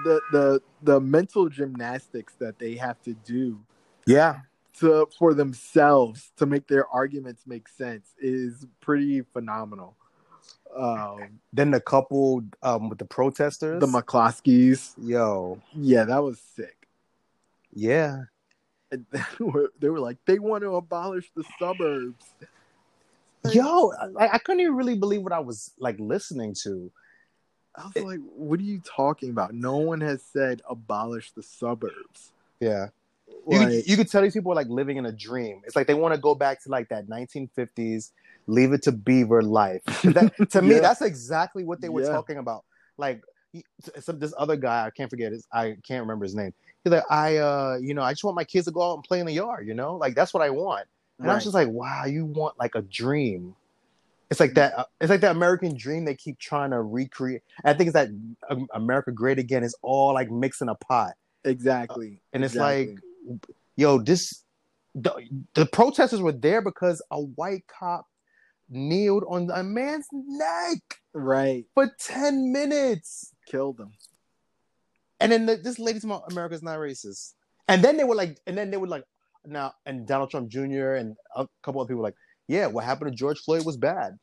[0.05, 3.59] the the the mental gymnastics that they have to do
[4.07, 4.41] Yeah.
[4.75, 9.97] to for themselves to make their arguments make sense is pretty phenomenal.
[10.77, 13.81] Um, Then the couple um with the protesters.
[13.81, 15.61] the McCloskeys, yo.
[15.75, 16.89] yeah, that was sick.
[17.73, 18.25] Yeah.
[19.11, 22.25] They were, they were like, they want to abolish the suburbs.
[23.53, 26.91] Yo, I, I couldn't even really believe what I was like listening to.
[27.75, 29.55] I was like, what are you talking about?
[29.55, 32.33] No one has said abolish the suburbs.
[32.61, 32.87] Yeah.
[33.49, 35.63] You, could, you could tell these people are like living in a dream.
[35.65, 38.13] It's like they want to go back to like that 1950s,
[38.47, 39.83] leave it to Beaver life.
[40.03, 40.81] That, to me, Yeah.
[40.81, 42.11] that's exactly what they were Yeah.
[42.11, 42.65] talking about.
[42.97, 43.65] Like he-
[44.01, 46.53] some this other guy, I can't forget his, I can't remember his name.
[46.85, 49.03] He's like, I, uh, you know, I just want my kids to go out and
[49.05, 49.67] play in the yard.
[49.67, 50.87] You know, like that's what I want.
[51.19, 53.57] And I was just like, wow, you want like a dream.
[54.31, 54.77] It's like that.
[54.79, 57.43] Uh, it's like that American dream they keep trying to recreate.
[57.65, 58.09] I think it's that
[58.51, 61.13] um, America Great Again is all like mixing a pot.
[61.45, 62.21] exactly.
[62.33, 62.99] And it's exactly.
[63.29, 64.43] like, yo, this
[64.95, 65.13] the,
[65.55, 68.07] the protesters were there because a white cop
[68.69, 70.79] kneeled on a man's neck
[71.13, 73.33] right, for 10 minutes.
[73.47, 73.93] killed them.
[75.21, 77.35] And then the, this lady's about America's not racist.
[77.69, 79.05] And then they were like, and then they were like,
[79.45, 80.95] now, and Donald Trump Jr.
[80.95, 82.17] and a couple of people were like,
[82.49, 84.19] yeah, what happened to George Floyd was bad.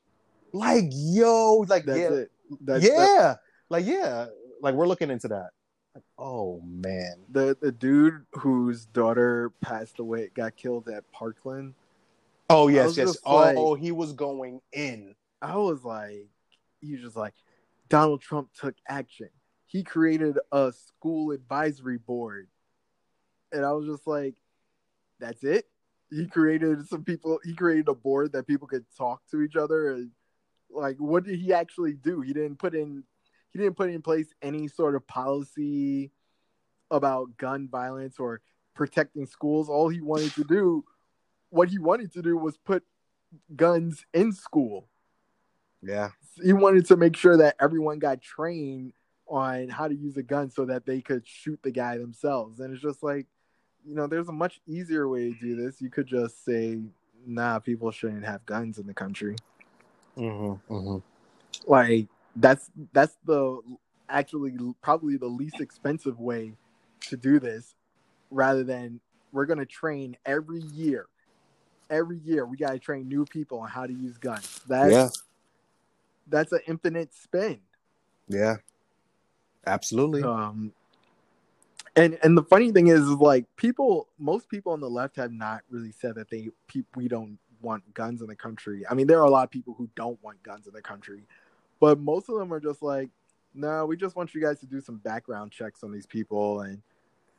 [0.54, 2.32] Like, yo, like, That's yeah, it.
[2.62, 4.28] That's yeah, that- like, yeah,
[4.62, 5.50] like we're looking into that.
[5.96, 11.74] Like, oh man, the the dude whose daughter passed away got killed at Parkland.
[12.54, 13.08] Oh yes, yes.
[13.08, 15.16] just like- oh, he was going in.
[15.42, 16.28] I was like,
[16.80, 17.34] he was just like,
[17.90, 19.30] Donald Trump took action.
[19.66, 22.48] He created a school advisory board,
[23.52, 24.36] and I was just like,
[25.20, 25.66] that's it.
[26.12, 27.40] He created some people.
[27.44, 29.92] He created a board that people could talk to each other.
[29.92, 30.12] And
[30.70, 32.22] like, what did he actually do?
[32.22, 33.04] He didn't put in.
[33.52, 36.12] He didn't put in place any sort of policy
[36.92, 38.42] about gun violence or
[38.76, 39.70] protecting schools.
[39.70, 40.84] All he wanted to do,
[41.54, 42.84] what he wanted to do, was put
[43.56, 44.88] guns in school.
[45.84, 46.10] Yeah.
[46.44, 48.94] He wanted to make sure that everyone got trained
[49.28, 52.60] on how to use a gun so that they could shoot the guy themselves.
[52.60, 53.28] And it's just like,
[53.86, 55.80] you know, there's a much easier way to do this.
[55.80, 56.80] You could just say,
[57.26, 59.36] nah, people shouldn't have guns in the country.
[60.18, 61.72] Mm-hmm, mm-hmm.
[61.72, 63.60] Like that's that's the
[64.10, 66.54] actually probably the least expensive way
[67.02, 67.76] to do this
[68.32, 69.00] rather than
[69.32, 71.08] we're going to train every year
[71.94, 75.10] every year we got to train new people on how to use guns that's Yeah.
[76.28, 77.60] that's an infinite spend
[78.28, 78.56] Yeah.
[79.66, 80.24] Absolutely.
[80.24, 80.74] um
[81.96, 85.32] and and the funny thing is, is like people most people on the left have
[85.32, 89.08] not really said that they pe- we don't want guns in the country i mean
[89.08, 91.24] there are a lot of people who don't want guns in the country
[91.80, 93.10] but most of them are just like
[93.54, 96.82] no we just want you guys to do some background checks on these people and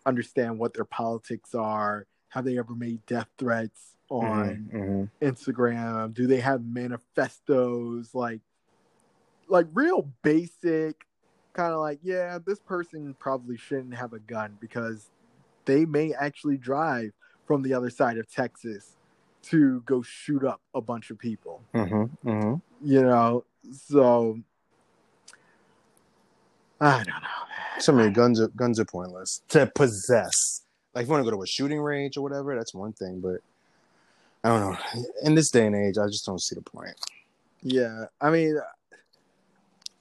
[0.06, 6.14] understand what their politics are have they ever made death threats on Mhm, Instagram?
[6.14, 8.40] Do they have manifestos like
[9.48, 11.06] like real basic
[11.52, 15.10] kind of like yeah, this person probably shouldn't have a gun because
[15.64, 17.12] they may actually drive
[17.46, 18.96] from the other side of Texas
[19.42, 21.62] to go shoot up a bunch of people.
[21.74, 22.60] mhm, mhm.
[22.82, 24.38] You know, so
[26.80, 27.12] I don't know.
[27.12, 27.80] man.
[27.80, 30.62] So many guns are guns are pointless to possess.
[30.94, 33.20] Like if you want to go to a shooting range or whatever, that's one thing.
[33.20, 33.40] But
[34.44, 34.78] I don't know.
[35.22, 36.94] In this day and age, I just don't see the point.
[37.62, 38.58] Yeah, I mean,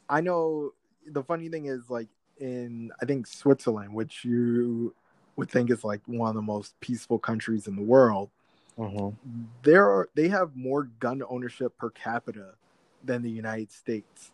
[0.09, 0.73] I know
[1.07, 4.93] the funny thing is like in I think Switzerland, which you
[5.37, 8.29] would think is like one of the most peaceful countries in the world.
[8.77, 9.15] Mhm.
[9.63, 12.55] There are they have more gun ownership per capita
[13.03, 14.31] than the United States,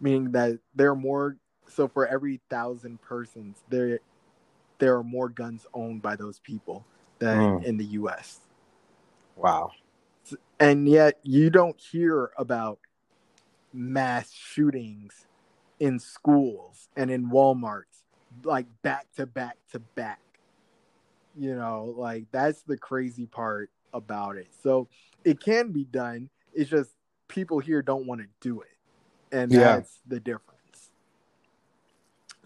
[0.00, 1.36] meaning that there are more.
[1.68, 4.00] So for every thousand persons, there
[4.78, 6.86] there are more guns owned by those people
[7.18, 7.64] than Mm.
[7.64, 8.40] in the U.S.
[9.36, 9.72] Wow.
[10.60, 12.78] and yet you don't hear about
[13.72, 15.26] mass shootings
[15.80, 18.04] in schools and in Walmarts
[18.44, 20.20] like back to back to back.
[21.36, 24.48] You know, like that's the crazy part about it.
[24.62, 24.88] So
[25.24, 26.30] it can be done.
[26.52, 26.90] It's just
[27.28, 28.68] people here don't want to do it.
[29.34, 29.76] And Yeah.
[29.76, 30.90] that's the difference.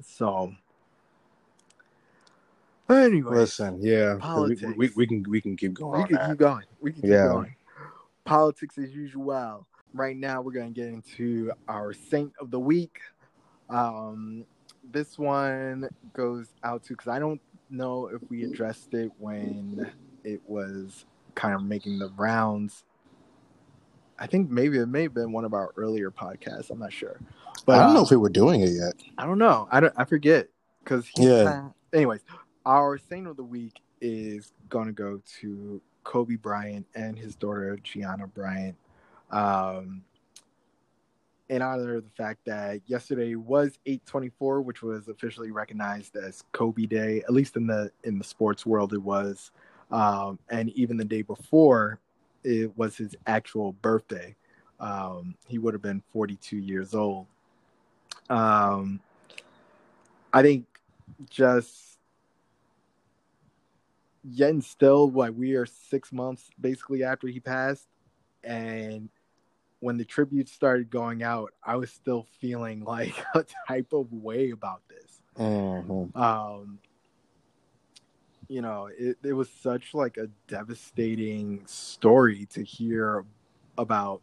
[0.02, 0.54] So
[2.88, 6.02] anyway, Listen, yeah, 'cause we, we, we can we can keep going.
[6.02, 6.64] we can keep going.
[6.80, 7.26] We can keep Yeah.
[7.28, 7.56] going.
[8.24, 9.66] Politics as usual.
[9.94, 12.98] Right now, we're going to get into our saint of the week.
[13.70, 14.44] Um,
[14.92, 19.90] this one goes out to because I don't know if we addressed it when
[20.24, 22.84] it was kind of making the rounds.
[24.18, 26.70] I think maybe it may have been one of our earlier podcasts.
[26.70, 27.20] I'm not sure,
[27.64, 28.94] but I don't uh, know if we were doing it yet.
[29.18, 29.68] I don't know.
[29.70, 29.92] I don't.
[29.96, 30.48] I forget
[30.82, 31.70] because Yeah.
[31.92, 32.20] Anyways,
[32.66, 37.78] our saint of the week is going to go to Kobe Bryant and his daughter
[37.82, 38.76] Gianna Bryant.
[39.30, 40.02] Um,
[41.48, 46.86] in honor of the fact that yesterday was 824, which was officially recognized as Kobe
[46.86, 49.52] Day, at least in the in the sports world, it was.
[49.92, 52.00] Um, and even the day before,
[52.42, 54.34] it was his actual birthday.
[54.80, 57.26] Um, he would have been 42 years old.
[58.28, 59.00] Um,
[60.32, 60.66] I think
[61.30, 61.95] just
[64.30, 67.88] yet and still, like we are six months basically after he passed,
[68.44, 69.08] and
[69.80, 74.50] when the tributes started going out, I was still feeling like a type of way
[74.50, 75.20] about this.
[75.38, 76.16] Mhm.
[76.16, 76.78] Um,
[78.48, 83.24] you know, it, it was such like a devastating story to hear
[83.76, 84.22] about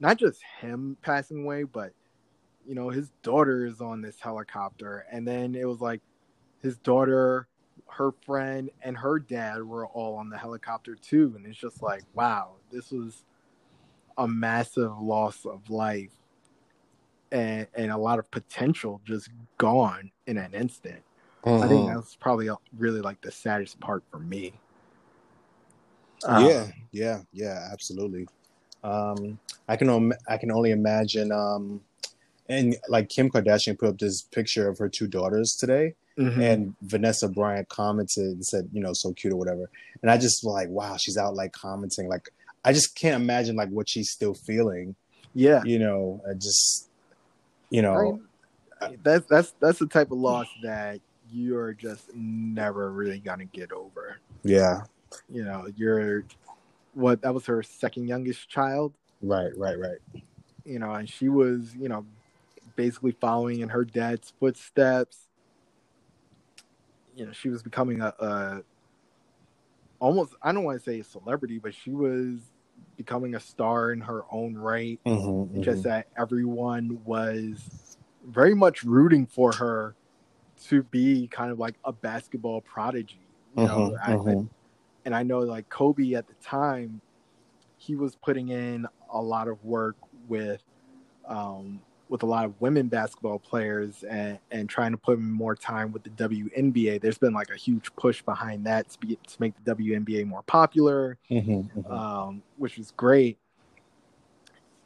[0.00, 1.92] not just him passing away, but
[2.66, 6.00] you know, his daughter is on this helicopter, and then it was like
[6.62, 7.48] his daughter,
[7.88, 12.04] her friend, and her dad were all on the helicopter too, and it's just like,
[12.14, 13.24] wow, this was
[14.18, 16.12] a massive loss of life
[17.32, 21.02] and and a lot of potential just gone in an instant.
[21.44, 21.94] I think Mhm.
[21.94, 24.52] that's probably really like the saddest part for me.
[26.24, 28.26] Um, yeah, yeah, yeah, absolutely.
[28.82, 31.32] Um, I can om- I can only imagine.
[31.32, 31.82] Um,
[32.48, 36.38] and like Kim Kardashian put up this picture of her two daughters today, mhm.
[36.40, 39.68] and Vanessa Bryant commented and said, you know, so cute or whatever.
[40.02, 42.08] And I just like, wow, she's out like commenting.
[42.08, 42.30] Like,
[42.64, 44.94] I just can't imagine like what she's still feeling.
[45.34, 46.88] yeah, You know, I just,
[47.70, 48.20] you know,
[48.80, 53.72] I that's that's that's the type of loss that you're just never really gonna get
[53.72, 54.18] over.
[54.44, 54.82] yeah,
[55.28, 56.24] You know, you're
[56.94, 58.92] what that was her second youngest child.
[59.22, 59.98] right, right, right.
[60.64, 62.04] You know, and she was you know
[62.76, 65.28] basically following in her dad's footsteps.
[67.16, 68.62] You know, she was becoming a, a
[70.00, 72.40] almost I don't want to say a celebrity, but she was
[72.96, 75.00] becoming a star in her own right.
[75.06, 75.84] Mhm, Just mhm.
[75.84, 79.94] that everyone was very much rooting for her
[80.68, 83.20] to be kind of like a basketball prodigy.
[83.56, 84.48] You know, Mhm, I- I- mhm.
[85.04, 87.00] and I know like Kobe at the time,
[87.78, 89.96] he was putting in a lot of work
[90.28, 90.62] with
[91.26, 95.92] um, with a lot of women basketball players and, and trying to put more time
[95.92, 97.00] with the WNBA.
[97.00, 100.42] There's been like a huge push behind that to, be, to make the WNBA more
[100.42, 101.90] popular, Mhm, mhm.
[101.90, 103.38] um, which is great.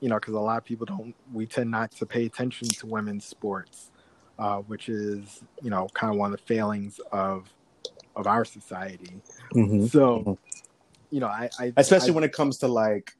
[0.00, 1.14] You know, because a lot of people don't.
[1.30, 3.90] We tend not to pay attention to women's sports,
[4.38, 7.52] uh, which is you know kind of one of the failings of
[8.16, 9.20] of our society.
[9.52, 9.90] Mhm.
[9.90, 10.38] So, Mhm.
[11.10, 13.14] you know, I, I Especially I- when it comes to like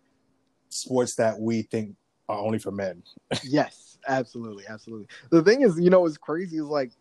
[0.71, 1.97] sports that we think
[2.31, 3.03] are only for men.
[3.45, 5.07] yes, absolutely, absolutely.
[5.31, 6.93] The thing is, you know, what's crazy is like,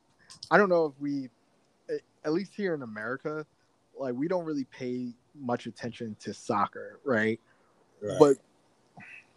[0.52, 1.30] I don't know if we,
[2.24, 3.46] at least here in America,
[3.98, 7.40] like we don't really pay much attention to soccer, right?
[8.20, 8.38] But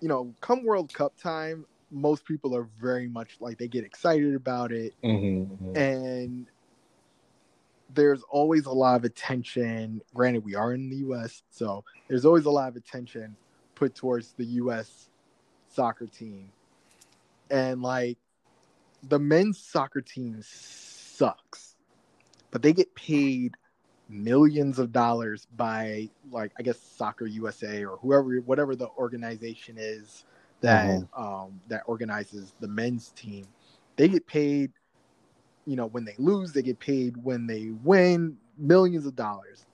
[0.00, 4.34] you know, come World Cup time, most people are very much like they get excited
[4.34, 5.76] about it, Mhm, mhm.
[5.76, 6.46] and
[7.94, 10.00] there's always a lot of attention.
[10.14, 13.36] Granted, we are in the U.S., so there's always a lot of attention
[13.74, 15.10] put towards the U.S.
[15.68, 16.50] soccer team,
[17.53, 18.18] and like
[19.09, 21.76] the men's soccer team sucks,
[22.50, 23.55] but they get paid
[24.09, 30.24] millions of dollars by like I guess Soccer USA or whoever, whatever the organization is
[30.61, 33.46] that um, that organizes the men's team.
[33.96, 34.72] They get paid
[35.66, 37.16] you know, when they lose, they get paid.
[37.22, 39.66] When they win, millions of dollars.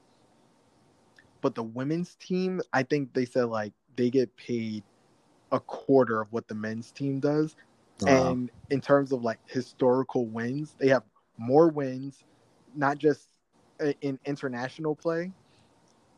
[1.41, 4.83] But the women's team, I think they said like they get paid
[5.51, 7.57] a quarter of what the men's team does.
[8.01, 8.39] Wow.
[8.39, 11.05] And in terms of like historical wins, they have
[11.39, 12.25] more wins,
[12.75, 13.29] not just
[14.03, 15.33] in international play,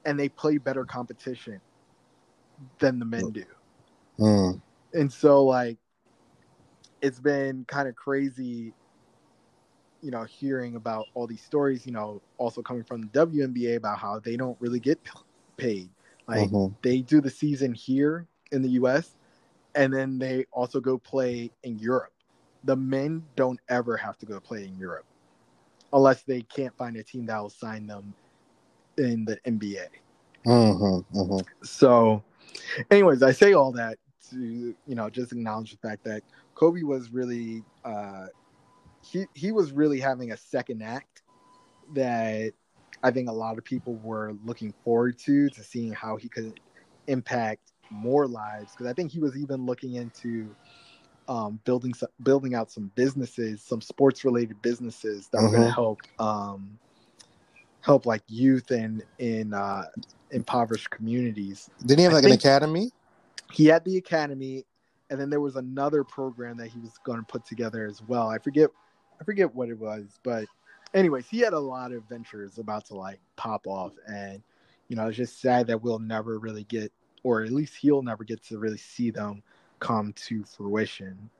[0.04, 1.60] and they play better competition
[2.78, 3.44] than the men do
[4.18, 4.60] Mm.
[4.92, 5.78] and so like
[7.00, 8.74] it's been kind of crazy
[10.00, 13.98] you know hearing about all these stories you know also coming from the WNBA about
[13.98, 14.98] how they don't really get
[15.56, 15.90] paid
[16.26, 16.74] like Mhm.
[16.82, 19.16] they do the season here in the US
[19.74, 22.12] and then they also go play in Europe
[22.64, 25.06] the men don't ever have to go play in Europe
[25.92, 28.14] unless they can't find a team that will sign them
[28.98, 29.86] in the NBA
[30.46, 31.44] Mhm, mhm.
[31.62, 32.22] so,
[32.90, 33.98] anyways, I say all that
[34.30, 34.36] to
[34.86, 36.22] you know just acknowledge the fact that
[36.54, 38.26] Kobe was really uh,
[39.02, 41.22] he he was really having a second act
[41.94, 42.52] that
[43.02, 46.58] I think a lot of people were looking forward to to seeing how he could
[47.06, 50.54] impact more lives because I think he was even looking into
[51.28, 55.70] um, building some, building out some businesses, some sports related businesses that were going to
[55.70, 56.78] help um,
[57.82, 59.84] help like youth in in uh,
[60.30, 61.70] impoverished communities.
[61.80, 62.90] Didn't he have like an academy?
[63.52, 64.64] He had the academy,
[65.08, 68.28] and then there was another program that he was going to put together as well.
[68.28, 68.70] I forget,
[69.20, 70.46] I forget what it was, but
[70.94, 74.42] anyways, he had a lot of ventures about to like pop off, and
[74.88, 78.24] you know, it's just sad that we'll never really get, or at least he'll never
[78.24, 79.42] get to really see them
[79.78, 81.30] come to fruition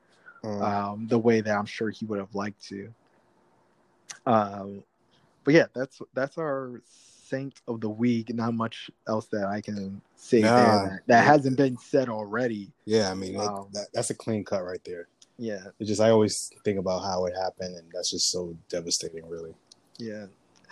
[0.42, 0.62] Mm.
[0.62, 2.88] um, the way that I'm sure he would have liked to.
[4.24, 4.82] Um,
[5.44, 8.34] but yeah, that's that's our saint of the week.
[8.34, 10.56] Not much else that I can say Nah.
[10.56, 12.72] there that, that hasn't been said already.
[12.86, 15.08] yeah, I mean it- Um, that, that's a clean cut right there.
[15.36, 19.26] Yeah, It's just I always think about how it happened, and that's just so devastating,
[19.28, 19.54] really.
[19.98, 20.26] yeah.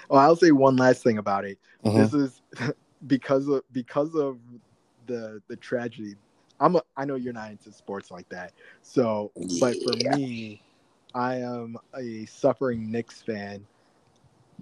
[0.08, 1.58] Well, I'll say one last thing about it.
[1.84, 1.94] Mhm.
[1.96, 2.42] This is
[3.06, 4.38] because of because of
[5.08, 6.16] the the tragedy.
[6.60, 10.16] I'm a, I know you're not into sports like that, so but for Yeah.
[10.16, 10.62] me,
[11.14, 13.66] I am a suffering Knicks fan,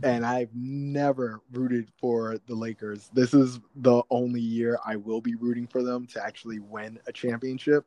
[0.02, 3.10] and I've never rooted for the Lakers.
[3.14, 7.12] This is the only year I will be rooting for them to actually win a
[7.12, 7.86] championship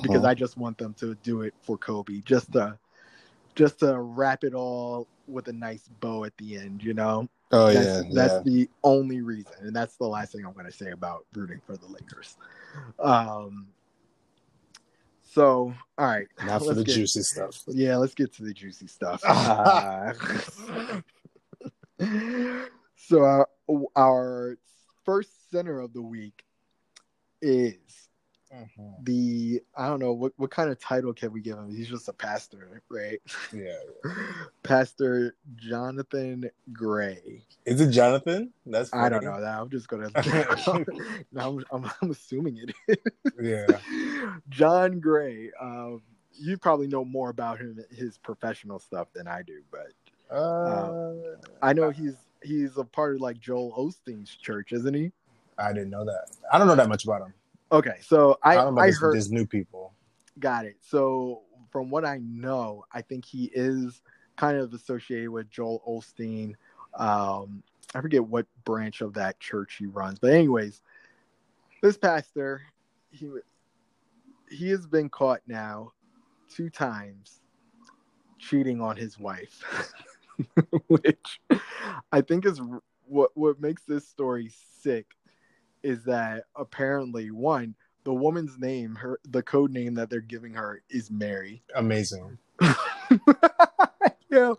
[0.00, 0.24] because Mhm.
[0.24, 2.78] I just want them to do it for Kobe, just to
[3.54, 6.82] just to wrap it all with a nice bow at the end.
[6.82, 8.40] You know, oh that's, yeah, that's yeah.
[8.44, 11.76] the only reason, and that's the last thing I'm going to say about rooting for
[11.76, 12.36] the Lakers.
[12.98, 13.68] Um.
[15.22, 17.62] So, all right, Not for the get- juicy stuff.
[17.68, 19.22] Yeah, let's get to the juicy stuff.
[19.24, 20.12] Uh,
[22.96, 23.48] so our
[23.96, 24.56] our
[25.04, 26.44] first center of the week
[27.40, 27.76] is
[28.52, 29.04] Mhm.
[29.04, 31.70] the I don't know what what kind of title can we give him?
[31.70, 33.20] He's just a pastor, right?
[33.52, 33.78] Yeah.
[34.64, 37.44] Pastor Jonathan Gray.
[37.64, 38.52] Is it Jonathan?
[38.66, 39.60] That's I don't know that.
[39.60, 40.10] I'm just gonna.
[41.32, 42.96] no, I'm, I'm, I'm assuming it is.
[43.40, 43.78] Yeah.
[44.48, 45.50] John Gray.
[45.60, 49.92] Um, you probably know more about him, his professional stuff than I do, but
[50.34, 51.12] Uh,
[51.62, 55.12] I know he's he's a part of like Joel Osteen's church, isn't he?
[55.58, 56.30] I didn't know that.
[56.52, 57.34] I don't know that much about him.
[57.72, 59.94] Okay, so I I I heard there's new people.
[60.38, 60.76] got it.
[60.80, 64.02] So from what I know, I think he is
[64.36, 66.54] kind of associated with Joel Osteen.
[66.94, 67.62] Um,
[67.94, 70.82] I forget what branch of that church he runs, but anyways,
[71.82, 72.62] this pastor
[73.10, 73.28] he
[74.50, 75.92] he has been caught now
[76.48, 77.40] two times
[78.38, 79.62] cheating on his wife,
[80.88, 81.40] which
[82.10, 82.60] I think is
[83.06, 84.50] what what makes this story
[84.80, 85.06] sick
[85.82, 87.74] is that apparently one
[88.04, 91.62] the woman's name her the code name that they're giving her is Mary.
[91.74, 92.38] Amazing.
[92.60, 94.54] yeah,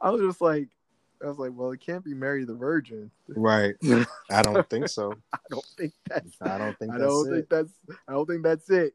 [0.00, 0.68] I was just like,
[1.22, 3.10] I was like, well, it can't be Mary the Virgin.
[3.28, 3.74] Right.
[4.30, 5.14] I don't think so.
[5.32, 6.36] I don't think that's.
[6.40, 7.36] I don't think I that's don't it.
[7.36, 7.72] think that's.
[8.08, 8.94] I don't think that's it.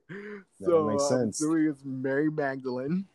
[0.64, 1.40] so makes I'm sense.
[1.42, 3.06] assuming it's Mary Magdalene,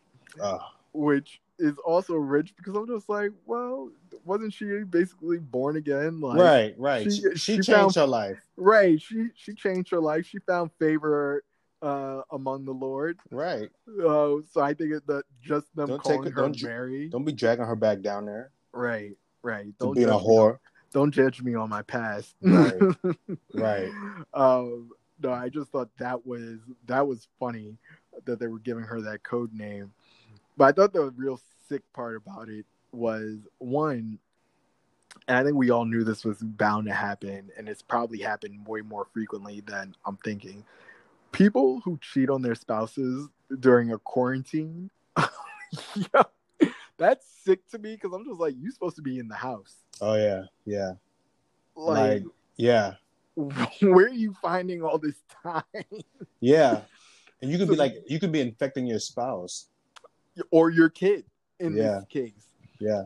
[0.41, 0.61] Ugh.
[0.93, 3.89] which is also rich because I'm just like, well,
[4.25, 6.19] wasn't she basically born again?
[6.19, 7.03] Like, right, right.
[7.11, 8.39] she- She, she she, found- changed her life.
[8.57, 9.01] right.
[9.01, 10.25] She she changed her life.
[10.25, 11.43] She found favor
[11.81, 13.19] uh, among the Lord.
[13.29, 13.69] Right.
[13.87, 17.09] Uh, so I think it, that just them Don't calling it- her don't Mary.
[17.09, 19.67] Don't be dragging her back down there Right, right.
[19.79, 20.27] Don't be a judge me.
[20.27, 20.57] whore.
[20.91, 22.35] Don't judge me on my past.
[22.41, 22.73] Right.
[23.53, 23.89] Right.
[24.33, 24.89] Um,
[25.21, 27.77] no, I just thought that was that was funny
[28.25, 29.91] that they were giving her that code name.
[30.57, 34.19] But I thought the real sick part about it was one,
[35.27, 38.67] and I think we all knew this was bound to happen, and it's probably happened
[38.67, 40.63] way more frequently than I'm thinking.
[41.31, 43.27] People who cheat on their spouses
[43.59, 44.91] during a quarantine,
[45.95, 46.23] yeah,
[46.97, 49.75] that's sick to me because I'm just like, you're supposed to be in the house.
[50.01, 50.93] Oh yeah, yeah,
[51.75, 52.23] Like, Like-
[52.57, 52.93] yeah,
[53.35, 55.63] where are you finding all this time?
[56.39, 56.81] yeah.
[57.41, 59.67] And you could be like, you could be infecting your spouse.
[60.51, 61.25] Or your kid
[61.59, 61.95] in Yeah.
[61.95, 62.47] this case.
[62.79, 63.03] Yeah.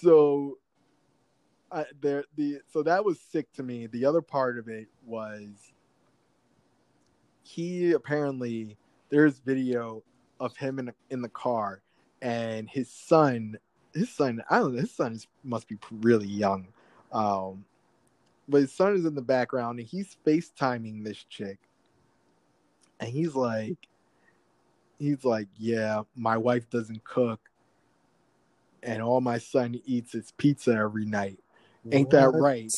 [0.00, 0.58] So
[1.70, 3.86] I there the so that was sick to me.
[3.86, 5.72] The other part of it was
[7.42, 8.76] he apparently
[9.10, 10.02] there's video
[10.40, 11.82] of him in in the car
[12.22, 13.58] and his son
[13.92, 16.68] his son I don't know his son is, must be really young.
[17.12, 17.64] Um
[18.48, 21.58] but his son is in the background and he's FaceTiming this chick.
[23.00, 23.78] And he's like
[24.98, 27.40] he's like, Yeah, my wife doesn't cook
[28.84, 31.38] and all my son eats is pizza every night.
[31.90, 32.70] Ain't that right?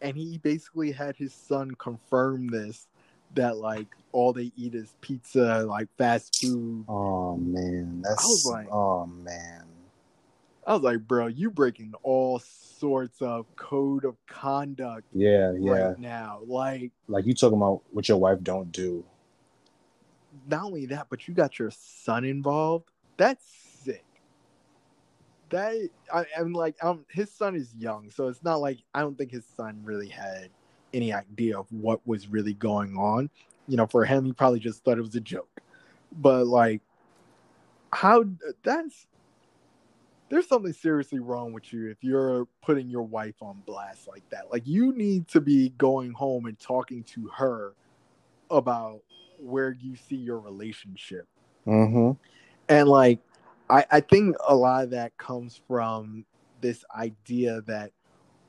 [0.00, 2.88] And he basically had his son confirm this
[3.34, 6.84] that like all they eat is pizza, like fast food.
[6.88, 8.22] Oh man, that's.
[8.24, 9.64] was like- oh man.
[10.64, 15.72] I was like, bro, you breaking all sorts of code of conduct Yeah, yeah.
[15.72, 16.40] right now.
[16.46, 19.04] Like, Like you talking about what your wife don't do.
[20.48, 22.86] Not only that, but you got your son involved.
[23.16, 23.44] That's
[23.82, 24.04] sick.
[25.50, 29.16] That I, I'm like, um, his son is young, so it's not like I don't
[29.16, 30.48] think his son really had
[30.94, 33.30] any idea of what was really going on.
[33.68, 35.60] You know, for him, he probably just thought it was a joke.
[36.10, 36.80] But like,
[37.92, 38.24] how
[38.62, 39.06] that's
[40.32, 44.50] there's something seriously wrong with you if you're putting your wife on blast like that.
[44.50, 47.74] Like, you need to be going home and talking to her
[48.50, 49.02] about
[49.42, 51.26] where you see your relationship.
[51.66, 52.12] Mm-hmm.
[52.68, 53.20] And like
[53.68, 56.24] I, I think a lot of that comes from
[56.60, 57.92] this idea that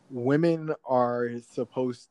[0.10, 2.10] women are supposed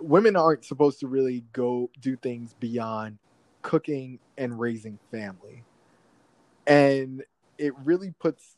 [0.00, 3.18] women aren't supposed to really go do things beyond
[3.62, 5.62] cooking and raising family.
[6.66, 7.22] And
[7.58, 8.56] it really puts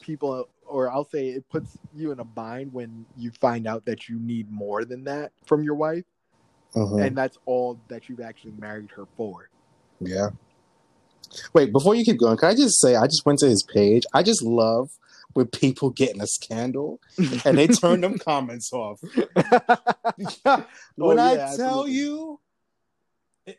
[0.00, 4.08] people or I'll say it puts you in a bind when you find out that
[4.08, 6.04] you need more than that from your wife
[6.74, 6.98] Mm-hmm.
[7.00, 9.48] and that's all that you've actually married her for.
[10.00, 10.30] Yeah.
[11.52, 14.04] Wait, before you keep going, can I just say I just went to his page.
[14.14, 14.90] I just love
[15.34, 17.00] when people get in a scandal
[17.44, 19.00] and they turn them comments off.
[19.02, 19.14] when
[20.98, 21.92] Oh, I tell absolutely.
[21.92, 22.40] you,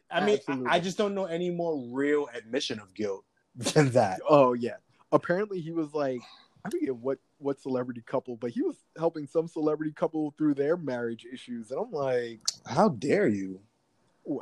[0.09, 0.67] I mean, Absolutely.
[0.69, 4.21] I, I just don't know any more real admission of guilt than that.
[4.29, 4.75] Oh yeah.
[5.11, 6.21] Apparently he was like
[6.63, 10.77] I forget what what celebrity couple, but he was helping some celebrity couple through their
[10.77, 13.59] marriage issues, and I'm like, How dare you?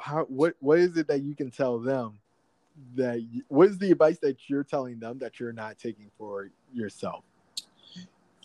[0.02, 2.20] how what what is it that you can tell them
[2.96, 6.50] that you, what is the advice that you're telling them that you're not taking for
[6.74, 7.24] yourself?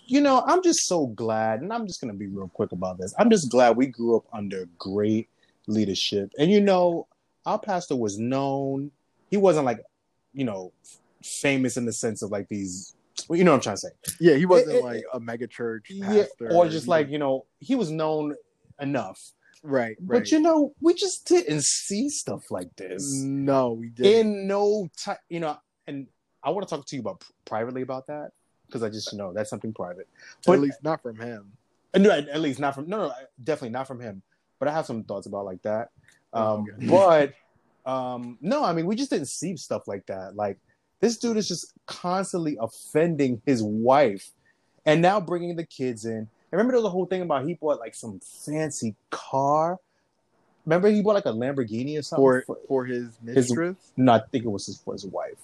[0.07, 2.99] You know, I'm just so glad, and I'm just going to be real quick about
[2.99, 3.15] this.
[3.19, 5.29] I'm just glad we grew up under great
[5.67, 6.31] leadership.
[6.39, 7.07] And, you know,
[7.47, 8.91] our pastor was known.
[9.31, 9.81] He wasn't like,
[10.35, 10.73] you know,
[11.23, 12.95] famous in the sense of like these,
[13.29, 14.17] well, you know what I'm trying to say.
[14.21, 17.47] Yeah, he wasn't it- like a mega church Yeah, pastor, or just like, you know,
[17.59, 18.35] he was known
[18.81, 19.33] enough.
[19.63, 20.21] right, right.
[20.21, 23.13] But, you know, we just didn't see stuff like this.
[23.23, 24.27] no, we didn't.
[24.27, 25.57] in no time, you know,
[25.87, 26.07] and
[26.43, 28.31] I want to talk to you about privately about that
[28.67, 30.09] because I just know that's something private.
[30.47, 31.53] But at least not from him.
[31.95, 33.13] Uh, No, at, least not from no, no,
[33.43, 34.23] definitely not from him.
[34.59, 35.91] But I have some thoughts about like that.
[36.33, 36.87] Oh, Um, okay.
[37.85, 40.35] but um, no, I mean, we just didn't see stuff like that.
[40.37, 40.59] Like
[41.05, 44.31] this dude is just constantly offending his wife,
[44.87, 46.17] and now bringing the kids in.
[46.17, 49.79] And remember, there was a whole thing about he bought like some fancy car.
[50.65, 52.23] Remember, he bought like a Lamborghini or something.
[52.23, 53.77] for for- for his mistress.
[53.99, 55.37] no, I think it was his, for his wife.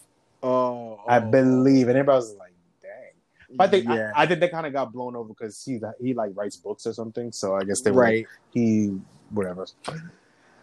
[0.43, 1.31] oh, I oh.
[1.31, 4.67] believe, and everybody was like, "Dang." But I think yeah, I, I think that kind
[4.67, 7.33] of got blown over because he he like writes books or something.
[7.33, 8.27] So I guess they were right.
[8.55, 8.99] he
[9.29, 9.67] whatever.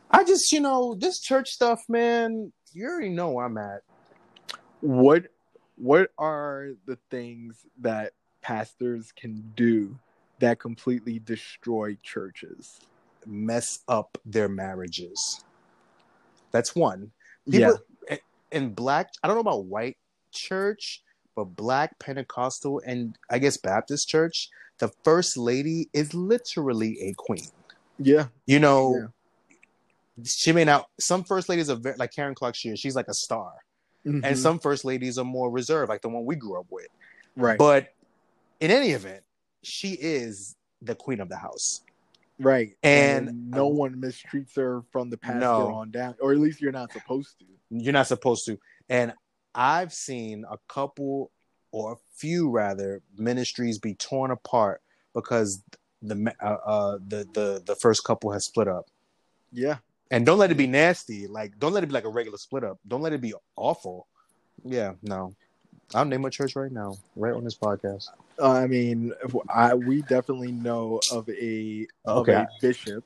[0.10, 2.52] I just you know this church stuff, man.
[2.74, 3.84] You already know where I'm at.
[4.82, 5.26] What
[5.76, 9.98] what are the things that pastors can do
[10.40, 12.80] that completely destroy churches?
[13.26, 15.44] Mess up their marriages.
[16.52, 17.12] That's one.
[17.50, 17.80] People
[18.52, 19.10] in black.
[19.22, 19.98] I don't know about white
[20.32, 21.04] church,
[21.36, 24.50] but black Pentecostal and I guess Baptist church.
[24.80, 27.50] The first lady is literally a queen.
[28.00, 29.10] yeah, You know,
[30.20, 30.24] Yeah.
[30.24, 30.88] she may not.
[31.00, 32.78] Some first ladies are very, like Karen Clark Sheard.
[32.80, 33.54] She's like a star,
[34.08, 34.22] Mhm.
[34.24, 36.88] and some first ladies are more reserved, like the one we grew up with.
[37.36, 37.94] right, But
[38.60, 39.24] in any event,
[39.64, 41.82] she is the queen of the house.
[42.40, 45.74] right, and- no one mistreats her from the pastor No.
[45.74, 47.46] on down, or at least you're not supposed to.
[47.70, 48.58] You're not supposed to.
[48.90, 49.14] And
[49.54, 51.32] I've seen a couple
[51.72, 54.82] or a few rather ministries be torn apart
[55.14, 55.62] because
[56.02, 58.88] the uh, uh, the the the first couple has split up.
[59.52, 59.78] Yeah,
[60.10, 61.28] And don't let it be nasty.
[61.28, 62.80] Like don't let it be like a regular split up.
[62.88, 64.08] Don't let it be awful.
[64.64, 65.36] Yeah, no.
[65.94, 68.10] I'll name a church right now, right on this podcast.
[68.40, 69.14] Uh, I mean,
[69.50, 72.34] I we definitely know of a Okay.
[72.34, 73.04] a bishop.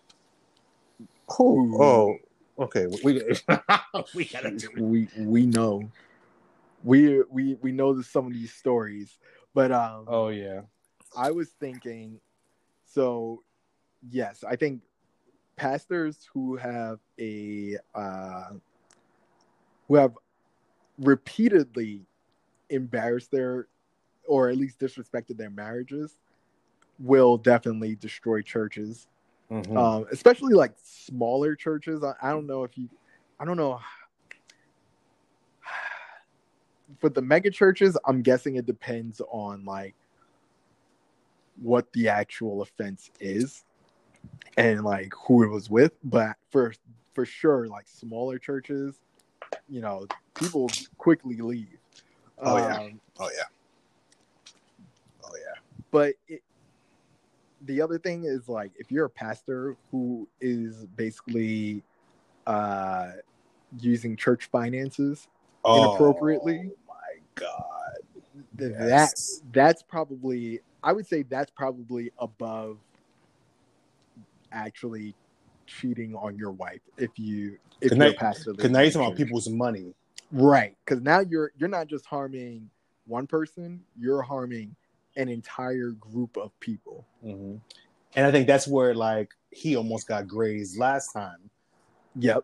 [1.39, 2.17] Oh,
[2.59, 2.87] oh, okay.
[3.03, 3.13] We
[4.13, 4.77] we gotta do it.
[4.77, 5.89] we we know
[6.83, 9.17] we we we know the, some of these stories
[9.53, 10.61] but um Oh yeah.
[11.15, 12.19] i was thinking
[12.85, 13.43] so
[14.09, 14.81] yes i think
[15.61, 18.49] pastors who have a uh
[19.87, 20.17] who have
[20.97, 22.01] repeatedly
[22.71, 23.67] embarrassed their
[24.27, 26.17] or at least disrespected their marriages
[26.97, 29.07] will definitely destroy churches
[29.51, 29.77] Mhm.
[29.77, 32.03] um, especially like smaller churches.
[32.03, 32.89] I, I don't know if you,
[33.39, 33.79] I don't know.
[36.99, 39.95] For the mega churches, I'm guessing it depends on like
[41.61, 43.65] what the actual offense is
[44.57, 45.93] and like who it was with.
[46.03, 46.73] But for
[47.13, 48.99] for sure, like smaller churches,
[49.69, 51.77] you know, people quickly leave.
[52.39, 52.77] Oh, yeah.
[52.77, 53.43] Um, oh yeah.
[55.23, 55.61] Oh yeah.
[55.91, 56.41] but it,
[57.65, 61.83] the other thing is like if you're a pastor who is basically
[62.47, 63.11] uh
[63.79, 65.27] using church finances
[65.65, 66.71] Inappropriately?
[66.71, 67.97] Oh my god.
[68.57, 68.73] Yes.
[68.77, 72.77] that's that's probably i would say that's probably above
[74.51, 75.15] actually
[75.67, 79.49] cheating on your wife if you if you're pastor Because now you're talking about people's
[79.49, 79.93] money.
[80.31, 82.69] right because now you're you're not just harming
[83.05, 84.75] one person you're harming
[85.17, 87.55] an entire group of people hmm
[88.15, 91.49] And I think that's where like he almost got grazed last time
[92.15, 92.43] yep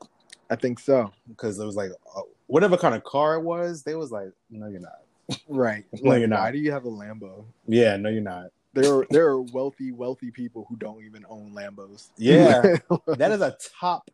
[0.50, 3.96] i think so because it was like uh, whatever kind of car it was, they
[3.96, 5.40] was like, no, you're not.
[5.48, 5.86] Right.
[6.02, 6.40] No, Like, you're not.
[6.40, 7.46] Why do you have a Lambo?
[7.68, 8.48] Yeah, no, you're not.
[8.82, 12.10] There are there are wealthy, wealthy people who don't even own Lambos.
[12.18, 12.78] Yeah.
[13.18, 14.10] That is a top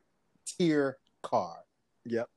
[0.46, 1.58] tier car.
[2.06, 2.30] yep.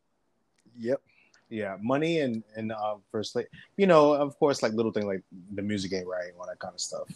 [0.79, 1.01] Yep.
[1.49, 3.37] Yeah, money and and uh, first
[3.77, 5.23] you know, of course, like little things like
[5.55, 7.09] the music ain't right, and all that kind of stuff.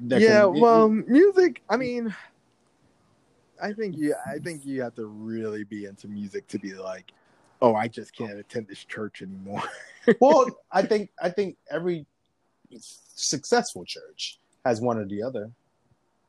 [0.00, 2.14] That yeah, can- well, music, I mean
[3.60, 7.12] I think you I think you have to really be into music to be like,
[7.62, 9.62] oh, I just can't attend this church anymore.
[10.20, 12.06] well, I think I think every
[12.80, 15.50] successful church has one or the other.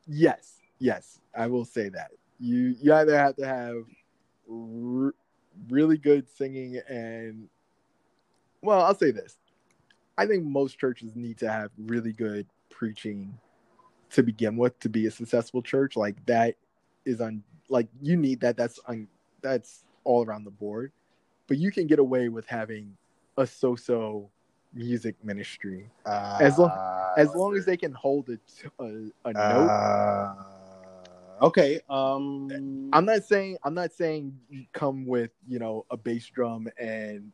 [0.08, 0.54] yes.
[0.80, 1.20] Yes.
[1.36, 2.12] I will say that.
[2.39, 3.84] You you either have to have
[5.70, 7.48] really good singing and
[8.62, 9.38] well, I'll say this.
[10.18, 13.38] I think most churches need to have really good preaching
[14.12, 15.95] to begin with to be a successful church.
[15.95, 16.56] Like that
[17.06, 18.58] is on like you need that.
[18.58, 19.08] That's on
[19.41, 20.91] that's all around the board.
[21.48, 22.98] But you can get away with having
[23.38, 24.30] a so-so
[24.74, 26.72] music ministry Uh, as long
[27.18, 28.38] as long as they can hold a,
[28.84, 29.70] a, a note.
[29.70, 31.80] Uh, okay.
[31.89, 32.89] Um.
[32.93, 37.32] I'm not saying I'm not saying you come with you know a bass drum and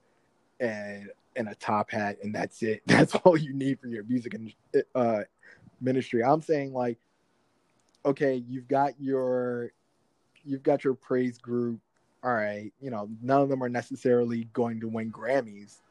[0.60, 2.82] and and a top hat and that's it.
[2.88, 4.54] That's all you need for your music and
[4.94, 5.22] uh,
[5.82, 6.24] ministry.
[6.24, 7.00] I'm saying like,
[8.06, 9.72] okay, you've got your
[10.44, 11.80] you've got your praise group.
[12.24, 15.82] All right, you know none of them are necessarily going to win Grammys,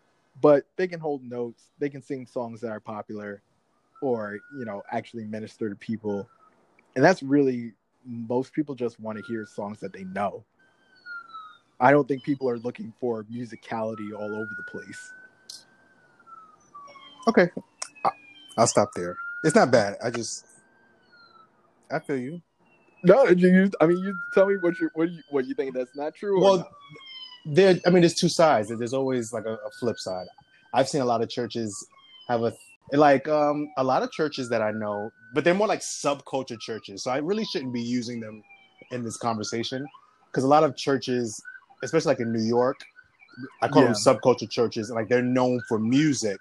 [0.41, 1.71] but they can hold notes.
[1.79, 3.43] They can sing songs that are popular,
[4.01, 6.29] or you know actually minister to people,
[6.97, 7.73] and that's really
[8.05, 10.45] most people just want to hear songs that they know.
[11.81, 15.13] I don't think people are looking for musicality all over the place.
[17.29, 17.51] Okay,
[18.57, 19.17] I'll stop there.
[19.45, 19.97] It's not bad.
[20.03, 20.47] I just,
[21.91, 22.43] I feel you.
[23.05, 23.71] No, you.
[23.81, 26.41] I mean, you tell me what you what you what you think that's not true.
[26.41, 26.69] Well?
[27.45, 27.79] There.
[27.87, 28.69] I mean, there's two sides.
[28.69, 30.27] There's always like a, a, flip side.
[30.75, 31.87] I've seen a lot of churches
[32.29, 32.53] have a
[32.93, 37.05] like um a lot of churches that I know, but they're more like subculture churches.
[37.05, 38.43] So I really shouldn't be using them
[38.91, 39.87] in this conversation
[40.27, 41.43] because a lot of churches,
[41.83, 42.81] especially like in New York,
[43.63, 43.93] I call yeah.
[43.93, 44.91] them subculture churches.
[44.91, 46.39] Like they're known for music,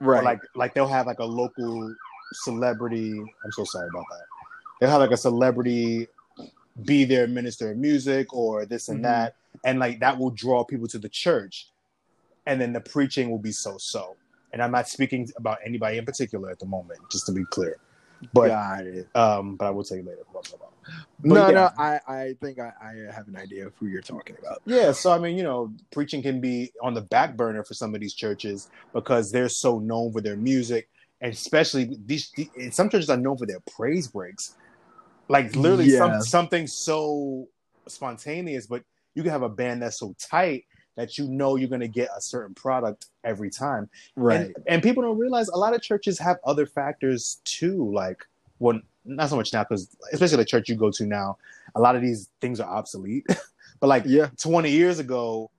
[0.00, 0.24] right?
[0.24, 1.94] like like they'll have like a local
[2.44, 3.12] celebrity.
[3.18, 4.24] I'm so sorry about that
[4.82, 6.08] they'll have like a celebrity
[6.84, 9.04] be their minister of music or this and mm-hmm.
[9.04, 11.68] that, and like that will draw people to the church,
[12.46, 14.16] and then the preaching will be so so.
[14.52, 17.78] And I'm not speaking about anybody in particular at the moment, just to be clear.
[18.32, 18.50] But
[19.14, 20.22] um, but I will tell you later.
[20.30, 21.34] Blah, blah, blah.
[21.34, 21.52] no, yeah.
[21.52, 24.62] no, I, I think I, I have an idea of who you're talking about.
[24.64, 27.94] Yeah, so I mean, you know, preaching can be on the back burner for some
[27.94, 30.88] of these churches because they're so known for their music,
[31.20, 34.54] and especially these, these some churches are known for their praise breaks.
[35.28, 35.98] Like literally yeah.
[35.98, 37.48] some, something so
[37.88, 38.84] spontaneous, but
[39.14, 40.64] you can have a band that's so tight
[40.96, 43.88] that you know you're going to get a certain product every time.
[44.14, 44.40] Right.
[44.40, 47.90] And, and, people don't realize a lot of churches have other factors too.
[47.92, 48.26] Like,
[48.58, 51.38] well, not so much now, because especially the church you go to now,
[51.74, 53.24] a lot of these things are obsolete.
[53.80, 54.28] but like yeah.
[54.38, 55.50] 20 years ago,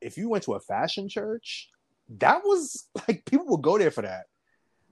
[0.00, 1.70] if you went to a fashion church,
[2.18, 4.26] that was like people would go there for that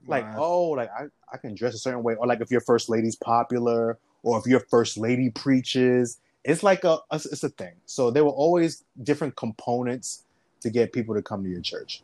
[0.06, 0.44] like wow.
[0.44, 3.16] oh like I, I can dress a certain way or like if your first lady's
[3.16, 7.74] popular or if your first lady preaches it's like a, it's a thing.
[7.86, 10.24] So there were always different components
[10.60, 12.02] to get people to come to your church.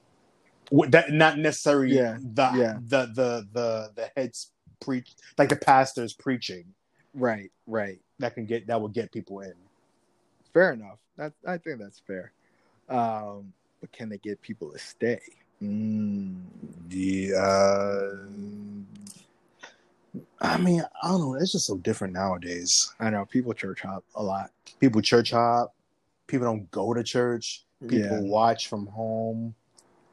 [0.89, 2.19] That not necessarily yeah.
[2.21, 2.79] the yeah.
[2.87, 6.65] the the the the heads preach like the pastors preaching.
[7.13, 7.99] Right right.
[8.21, 9.55] That can get that will get people in.
[10.55, 10.99] Fair enough.
[11.17, 12.33] That i think that's fair.
[12.89, 15.21] Um but can they get people to stay?
[15.61, 16.43] Mm,
[16.89, 18.11] yeah.
[20.41, 21.35] I mean, I don't know.
[21.35, 22.95] It's just so different nowadays.
[22.99, 24.51] I know people church hop a lot.
[24.81, 25.75] People church hop.
[26.27, 27.65] People don't go to church.
[27.87, 28.31] People yeah.
[28.31, 29.55] watch from home.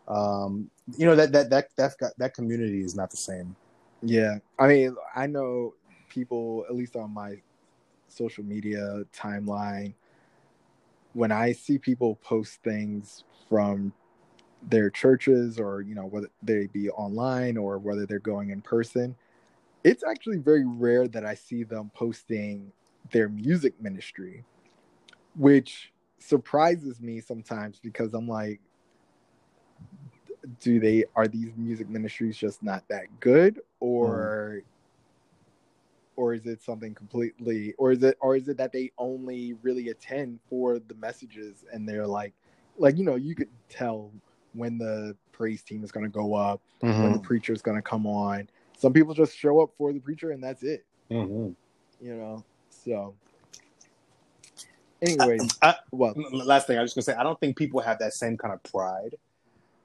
[0.08, 3.56] Um, you know that that that that that community is not the same.
[4.02, 5.74] Yeah, I mean, I know
[6.10, 7.42] people at least on my
[8.08, 9.94] social media timeline.
[11.14, 13.92] When I see people post things from
[14.62, 19.16] their churches or you know whether they be online or whether they're going in person
[19.88, 22.72] it's actually very rare that i see them posting
[23.12, 24.44] their music ministry
[25.36, 28.60] which surprises me sometimes because i'm like
[30.60, 34.64] do they are these music ministries just not that good or mm.
[36.16, 39.90] or is it something completely or is it or is it that they only really
[39.90, 42.34] attend for the messages and they're like
[42.78, 44.12] like you know you could tell
[44.54, 47.04] when the praise team is going to go up, mm-hmm.
[47.04, 48.50] when the preacher is going to come on.
[48.78, 50.86] Some people just show up for the preacher and that's it.
[51.12, 52.06] Mm-hmm.
[52.06, 53.16] You know, so.
[55.02, 57.80] Anyways, I, I, well, last thing I was just gonna say, I don't think people
[57.82, 59.16] have that same kind of pride,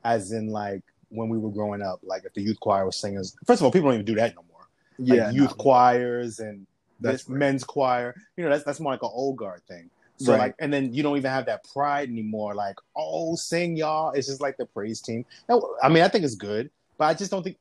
[0.04, 2.00] as in like when we were growing up.
[2.02, 4.34] Like if the youth choir was singing, first of all, people don't even do that
[4.34, 4.66] no more.
[4.98, 6.66] Yeah, like youth choirs and
[6.98, 7.38] this right.
[7.38, 8.14] men's choir.
[8.36, 9.90] You know, that's that's more like an old guard thing.
[10.16, 10.38] So right.
[10.38, 12.54] like, and then you don't even have that pride anymore.
[12.54, 14.12] Like, oh, sing y'all.
[14.12, 15.26] It's just like the praise team.
[15.82, 16.70] I mean, I think it's good,
[17.02, 17.56] but I just don't think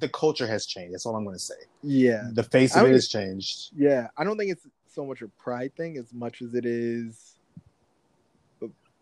[0.00, 0.94] the culture has changed.
[0.94, 1.54] That's all I'm going to say.
[1.84, 3.70] Yeah, the face of it has changed.
[3.72, 7.36] Yeah, I don't think it's so much a pride thing as much as it is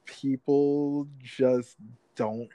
[0.05, 1.76] people just
[2.16, 2.51] don't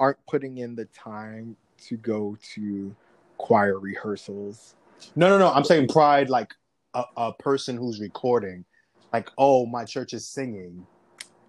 [0.00, 1.56] aren't putting in the time
[1.86, 2.92] to go to
[3.38, 4.74] choir rehearsals.
[5.14, 5.52] No, no, no.
[5.52, 6.54] I'm saying pride like
[6.94, 8.64] a, a person who's recording
[9.12, 10.84] like oh my church is singing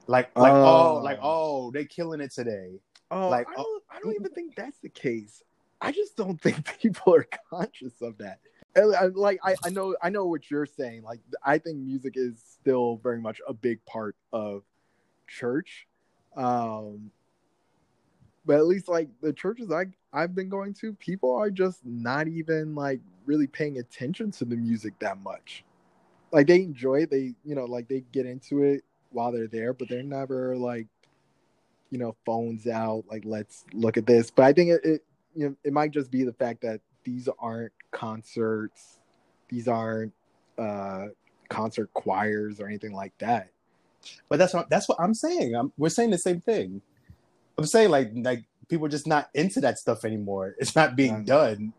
[0.06, 3.80] like like oh, oh like oh they killing it today oh like oh.
[3.96, 5.44] I don't even think that's the case.
[5.82, 8.40] I just don't think people are conscious of that.
[9.16, 11.04] Like I, I know i know what you're saying.
[11.04, 14.64] Like i think music is still very much a big part of
[15.28, 15.88] church.
[16.36, 17.12] Um
[18.46, 22.28] but at least like the churches i i've been going to people are just not
[22.28, 25.64] even like really paying attention to the music that much.
[26.32, 27.12] Like they enjoy it.
[27.12, 30.88] They you know like they get into it while they're there, but they're never like
[31.96, 34.30] you know phones out like let's look at this.
[34.30, 35.02] But I think it, it
[35.34, 39.00] you know it might just be the fact that these aren't concerts,
[39.48, 40.12] these aren't
[40.58, 41.06] uh
[41.48, 43.48] concert choirs or anything like that.
[44.28, 45.56] But that's what that's what I'm saying.
[45.56, 46.82] I'm, we're saying the same thing.
[47.58, 50.54] I'm saying like like people are just not into that stuff anymore.
[50.60, 51.72] It's not being done.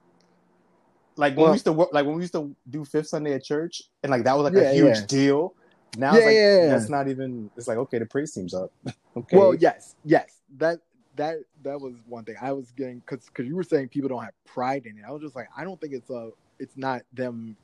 [1.16, 3.34] like when Well- we used to work, like when we used to do Fifth Sunday
[3.34, 5.06] at church, and like that was like Yeah, a huge yeah.
[5.06, 5.54] deal.
[5.96, 6.68] Now Yeah, it's like yeah, yeah.
[6.68, 7.50] that's not even.
[7.56, 8.70] It's like okay, the praise team's up.
[9.16, 9.36] okay.
[9.36, 10.40] Well, yes, yes.
[10.58, 10.80] That
[11.16, 14.22] that that was one thing I was getting because because you were saying people don't
[14.22, 15.04] have pride in it.
[15.06, 17.56] I was just like, I don't think it's a, it's not them.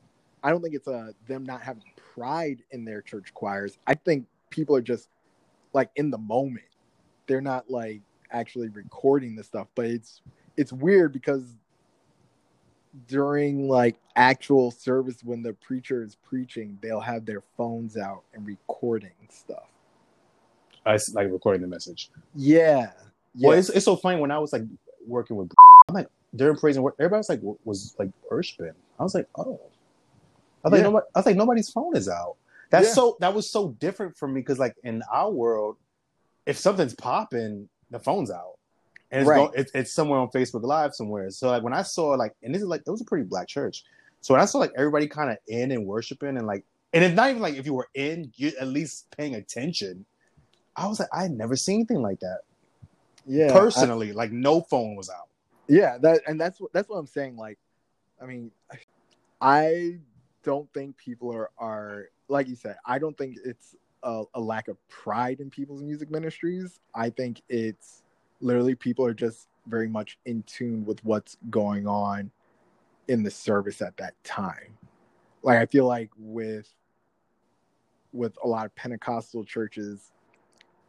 [0.43, 1.83] I don't think it's a them not having
[2.15, 3.77] pride in their church choirs.
[3.87, 5.09] I think people are just
[5.73, 6.65] like in the moment.
[7.27, 8.01] They're not like
[8.31, 10.21] actually recording the stuff, but it's
[10.57, 11.55] it's weird because
[13.07, 18.45] during like actual service when the preacher is preaching, they'll have their phones out and
[18.45, 19.67] recording stuff.
[20.85, 22.09] I like recording the message.
[22.35, 22.91] Yeah.
[23.35, 23.49] Yeah.
[23.49, 24.63] Well, it's, it's so funny when I was like
[25.07, 25.51] working with.
[25.87, 28.73] I'm like during praise and work, everybody was like was like worshiping.
[28.99, 29.59] I was like, oh,
[30.63, 32.35] I was like, nobody, I was like, nobody's phone is out.
[32.69, 32.93] That's Yeah.
[32.93, 35.77] so that was so different for me because like in our world,
[36.45, 38.55] if something's popping, the phone's out,
[39.13, 39.37] and it's, Right.
[39.47, 41.29] go, it's it's somewhere on Facebook Live somewhere.
[41.29, 43.47] So like when I saw like, and this is like it was a pretty black
[43.47, 43.85] church.
[44.21, 47.15] So when I saw like everybody kind of in and worshiping and like, and it's
[47.15, 50.05] not even like if you were in, you at least paying attention.
[50.75, 52.39] I was like, I had never seen anything like that
[53.25, 53.47] yeah.
[53.53, 54.11] I- personally.
[54.13, 55.27] like no phone was out.
[55.67, 57.35] yeah, that and that's what that's what I'm saying.
[57.37, 57.57] Like,
[58.21, 58.51] I mean,
[59.41, 59.97] I
[60.43, 62.77] don't think people are are like you said.
[62.85, 66.79] I don't think it's a, a lack of pride in people's music ministries.
[66.95, 68.02] I think it's
[68.43, 72.29] literally people are just very much in tune with what's going on
[73.07, 74.77] in the service at that time.
[75.41, 76.69] Like I feel like with
[78.11, 80.11] with a lot of Pentecostal churches,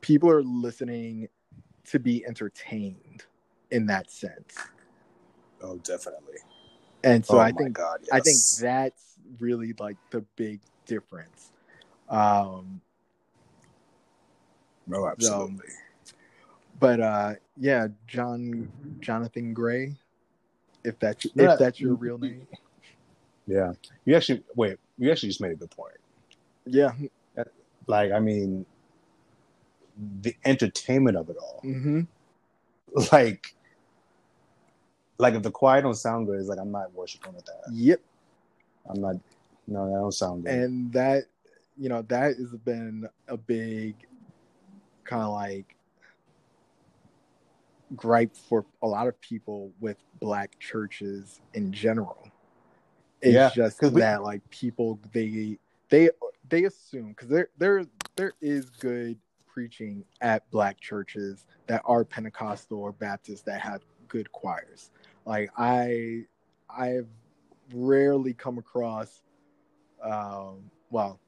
[0.00, 1.28] people are listening
[1.86, 3.24] to be entertained
[3.70, 4.56] in that sense.
[5.62, 6.38] Oh, definitely.
[7.02, 11.52] And so oh I think God, I think that's really like the big difference.
[12.08, 12.80] Um
[14.86, 15.64] no, absolutely.
[16.78, 19.94] but uh yeah, John Jonathan Gray,
[20.84, 22.46] if that's No, if that's your real name.
[23.46, 23.72] yeah,
[24.04, 24.78] you actually wait.
[24.98, 25.94] You actually just made a good point.
[26.66, 26.92] Yeah.
[27.86, 28.64] Like, I mean,
[30.22, 31.60] the entertainment of it all.
[31.62, 32.02] hmm
[33.12, 33.54] Like,
[35.18, 37.62] like if the choir don't sound good, it's like I'm not worshiping with that.
[37.72, 38.00] Yep.
[38.88, 39.16] I'm not.
[39.66, 40.52] No, that don't sound good.
[40.54, 41.24] and that
[41.76, 43.96] you know that has been a big
[45.04, 45.73] kind of like
[47.96, 52.28] gripe for a lot of people with black churches in general.
[53.20, 56.10] It's Yeah, just we- that like people they they
[56.48, 57.84] they assume because there there
[58.16, 64.30] there is good preaching at black churches that are pentecostal or baptist that have good
[64.32, 64.90] choirs.
[65.24, 66.24] Like i
[66.68, 67.08] i've
[67.72, 69.22] rarely come across
[70.02, 71.18] um well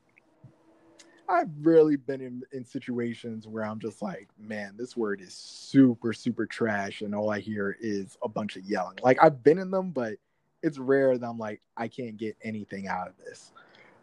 [1.29, 6.13] i've really been in, in situations where i'm just like man this word is super
[6.13, 8.99] super trash and all i hear is a bunch of yelling.
[9.03, 10.15] Like i've been in them but
[10.63, 13.53] it's rare that i'm like i can't get anything out of this.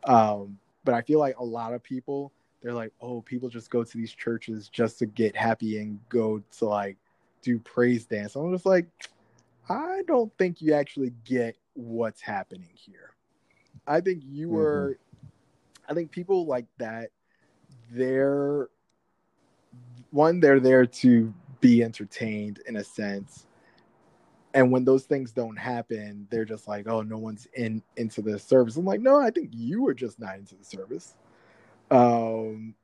[0.05, 3.83] Um but i feel like a lot of people they're like oh people just go
[3.83, 6.97] to these churches just to get happy and go to like
[7.41, 8.35] do praise dance.
[8.35, 8.87] I'm just like
[9.69, 13.11] i don't think you actually get what's happening here.
[13.87, 14.51] I think you Mhm.
[14.51, 14.97] were
[15.89, 17.09] i think people like that
[17.91, 18.69] they're
[20.11, 23.45] one they're there to be entertained in a sense.
[24.53, 28.37] And when those things don't happen they're just like oh no one's in into the
[28.37, 28.75] service.
[28.75, 31.15] I'm like no i think you were just not into the service.
[31.89, 32.75] Um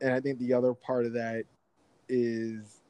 [0.00, 1.44] and i think the other part of that
[2.08, 2.82] is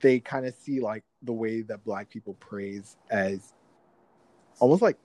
[0.00, 3.54] they kind of see like the way that black people praise as
[4.58, 4.98] almost like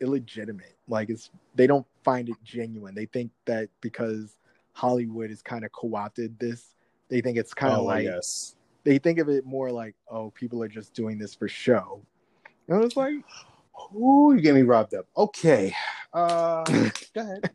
[0.00, 4.36] illegitimate like it's they don't find it genuine they think that because
[4.72, 6.74] hollywood has kind of co-opted this
[7.08, 8.56] they think it's kind of oh, like yes.
[8.84, 12.00] they think of it more like oh people are just doing this for show
[12.68, 13.14] and it's like
[13.94, 15.06] Ooh, you get me robbed up.
[15.18, 15.74] Okay.
[16.10, 16.64] Uh,
[17.14, 17.50] go ahead.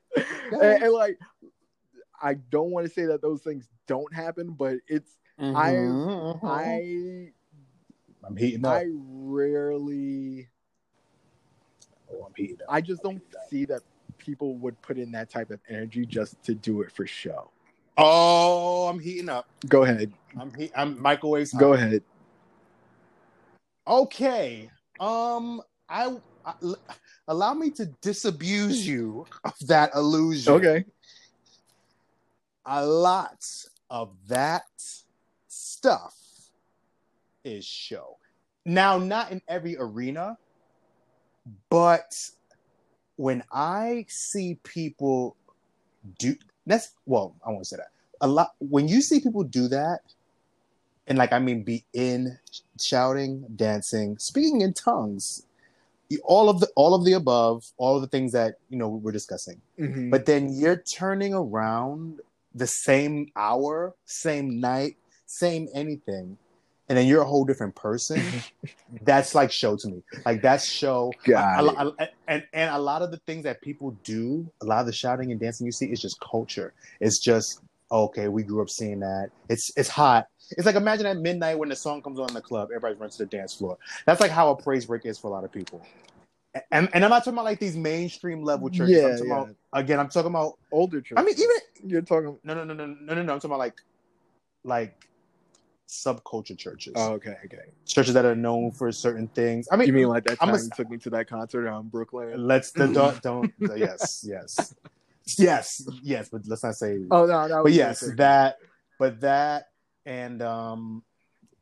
[0.51, 1.17] and, and, like
[2.21, 6.39] i don't want to say that those things don't happen but it's Mhm, mhm.
[6.43, 7.31] i
[8.23, 8.73] I'm heating up.
[8.73, 10.60] i rarely oh,
[12.25, 12.67] I'm heating up.
[12.69, 13.81] i just don't see that
[14.17, 17.49] people would put in that type of energy just to do it for show
[17.97, 19.47] Oh, I'm heating up.
[19.67, 21.53] go ahead I'm he- I'm microwaves.
[21.53, 22.03] go ahead
[23.87, 24.69] Okay.
[24.99, 26.15] Um, I,
[26.45, 26.53] I
[27.27, 30.53] allow me to disabuse you of that illusion.
[30.53, 30.85] okay
[32.65, 33.43] A lot
[33.89, 34.63] of that
[35.47, 36.15] stuff
[37.43, 38.17] is show.
[38.65, 40.37] Now, not in every arena,
[41.69, 42.29] but
[43.15, 45.35] when I see people
[46.19, 46.35] do
[46.65, 47.89] that's well, I won't say that.
[48.21, 50.01] A lot when you see people do that,
[51.07, 52.37] and like I mean be in
[52.79, 55.45] shouting, dancing, speaking in tongues,
[56.23, 59.11] all of the all of the above, all of the things that you know we're
[59.11, 59.61] discussing.
[59.77, 60.09] Mhm.
[60.09, 62.21] But then you're turning around
[62.53, 66.37] the same hour, same night, same anything,
[66.91, 68.21] and then you're a whole different person.
[69.03, 70.03] that's like show to me.
[70.25, 71.13] Like that's show.
[71.23, 74.65] Got I- I- I- and and a lot of the things that people do, a
[74.65, 76.73] lot of the shouting and dancing you see is just culture.
[76.99, 77.61] It's just
[77.93, 78.27] okay.
[78.27, 79.29] We grew up seeing that.
[79.47, 80.27] It's it's hot.
[80.57, 83.15] It's like imagine at midnight when the song comes on in the club, everybody runs
[83.15, 83.77] to the dance floor.
[84.05, 85.81] That's like how a praise break is for a lot of people.
[86.73, 88.97] And, and I'm not talking about like these mainstream level churches.
[88.97, 89.33] Yeah, I'm talking yeah.
[89.43, 89.99] about again.
[90.01, 90.57] I'm talking about.
[90.73, 91.17] older church.
[91.17, 92.37] I mean, even you're talking.
[92.43, 93.19] no, no, no, no, no, no, no.
[93.21, 93.77] I'm talking about like,
[94.65, 95.07] like
[95.91, 97.57] subculture churches, Oh, okay, okay.
[97.85, 99.67] churches that are known for certain things.
[99.71, 101.67] I mean, You mean like that I'm time a- you took me to that concert
[101.67, 102.47] on Brooklyn?
[102.47, 104.73] let's the don't, don't yes, yes,
[105.37, 106.29] yes, yes.
[106.29, 106.97] But let's not say.
[107.11, 107.63] Oh no, no.
[107.63, 108.55] but yes, that,
[108.97, 109.65] but that,
[110.05, 111.03] and um,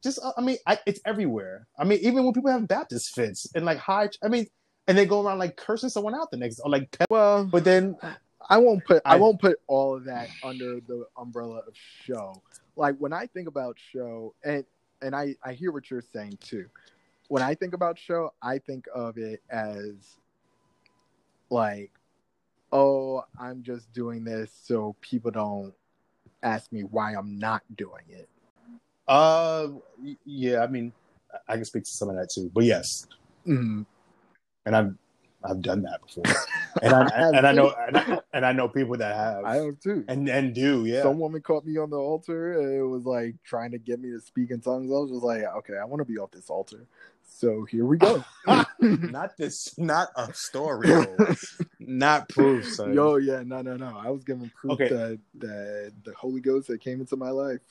[0.04, 1.68] just uh, I mean, I, it's everywhere.
[1.78, 4.46] I mean, even when people have Baptist fits and like high, I mean,
[4.88, 7.98] and they go around like cursing someone out the next, or like, Well, but then
[8.48, 11.74] I won't put I, I- won't put all of that under the umbrella of
[12.06, 12.44] show.
[12.80, 14.64] Like when I think about show, and
[15.02, 16.66] and I I hear what you're saying too.
[17.28, 20.16] When I think about show, I think of it as
[21.50, 21.92] like,
[22.72, 25.74] oh, I'm just doing this so people don't
[26.42, 28.30] ask me why I'm not doing it.
[29.08, 29.68] Uh,
[30.26, 30.64] yeah.
[30.64, 30.94] I mean,
[31.50, 32.50] I- can speak to some of that too.
[32.54, 33.08] But yes,
[33.46, 33.86] Mm.
[34.66, 34.96] and I've
[35.44, 36.24] I've done that before,
[36.82, 39.56] and I, have and I know and I, and I know people that have I
[39.56, 40.04] have too.
[40.08, 41.04] and and do yeah.
[41.04, 44.12] Some woman caught me on the altar and it was like trying to get me
[44.12, 44.92] to speak in tongues.
[44.92, 46.86] I was just like, okay, I want to be off this altar.
[47.40, 48.24] So here we go.
[48.82, 50.90] not this, not a story,
[51.80, 52.66] not proof.
[52.66, 52.94] Son.
[52.94, 53.98] Yo, yeah, no, no, no.
[53.98, 54.90] I was giving proof Okay.
[54.90, 57.62] that, that the Holy Ghost that came into my life.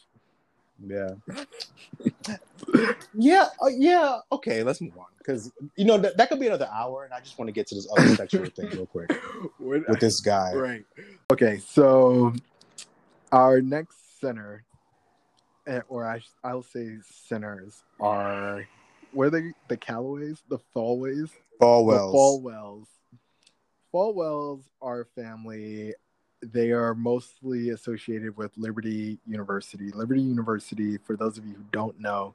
[0.87, 1.15] Yeah.
[3.15, 3.49] yeah.
[3.61, 4.19] Uh, yeah.
[4.31, 4.63] Okay.
[4.63, 7.39] Let's move on because you know that, that could be another hour, and I just
[7.39, 9.11] want to get to this other sexual thing real quick
[9.59, 10.55] with this guy.
[10.55, 10.85] right.
[11.31, 12.33] Okay, so
[13.31, 14.65] our next center,
[15.67, 18.67] eh, or I, I'll say centers, are
[19.13, 22.13] where they the Callaways, the Fallways, Falwells.
[22.13, 22.87] The Falwells.
[23.93, 25.95] Falwells are family.
[26.43, 29.91] They are mostly associated with Liberty University.
[29.91, 32.35] Liberty University, for those of you who don't know,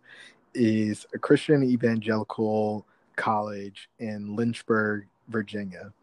[0.54, 2.86] is a Christian evangelical
[3.16, 5.94] college in Lynchburg, Virginia.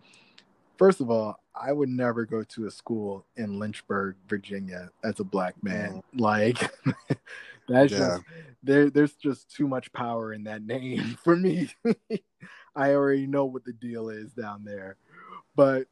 [0.79, 5.25] First of all, I would never go to a school in Lynchburg, Virginia as a
[5.25, 6.03] black man.
[6.15, 6.21] Mm.
[6.21, 6.59] Like
[7.69, 7.99] that's Yeah.
[7.99, 8.23] just
[8.63, 11.69] there there's just too much power in that name for me.
[12.75, 14.97] I already know what the deal is down there.
[15.55, 15.87] But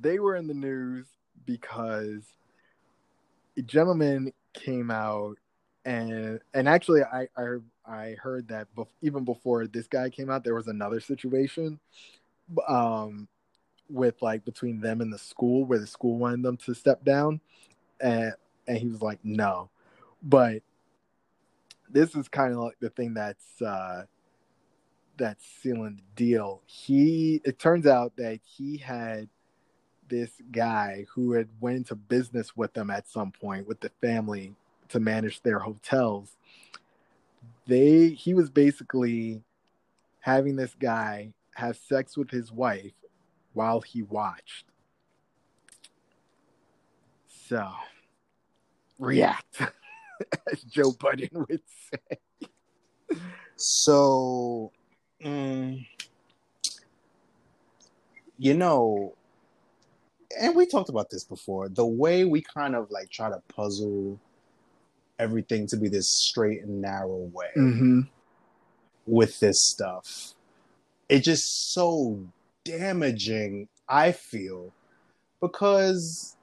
[0.00, 1.06] they were in the news
[1.46, 2.22] because
[3.56, 5.38] a gentleman came out
[5.84, 10.44] and and actually I I, I heard that bef- even before this guy came out
[10.44, 11.78] there was another situation
[12.68, 13.28] um
[13.90, 17.40] with like between them and the school where the school wanted them to step down
[18.00, 18.32] and
[18.66, 19.70] and he was like no.
[20.22, 20.62] But
[21.88, 24.04] this is kind of like the thing that's uh
[25.16, 26.62] that's sealing the deal.
[26.66, 29.28] He it turns out that he had
[30.08, 34.54] this guy who had went into business with them at some point with the family
[34.88, 36.36] to manage their hotels.
[37.66, 39.42] They he was basically
[40.20, 42.92] having this guy have sex with his wife
[43.52, 44.66] while he watched.
[47.48, 47.68] So
[48.98, 49.60] react
[50.52, 52.48] as joe budden would say.
[53.56, 54.72] So,
[55.22, 55.86] mm,
[58.38, 59.14] you know,
[60.40, 61.68] and we talked about this before.
[61.68, 64.18] The way we kind of like try to puzzle
[65.18, 68.00] everything to be this straight and narrow way mm-hmm.
[69.06, 70.34] with this stuff,
[71.08, 72.20] it's just so
[72.64, 73.68] damaging.
[73.88, 74.72] I feel
[75.40, 76.36] because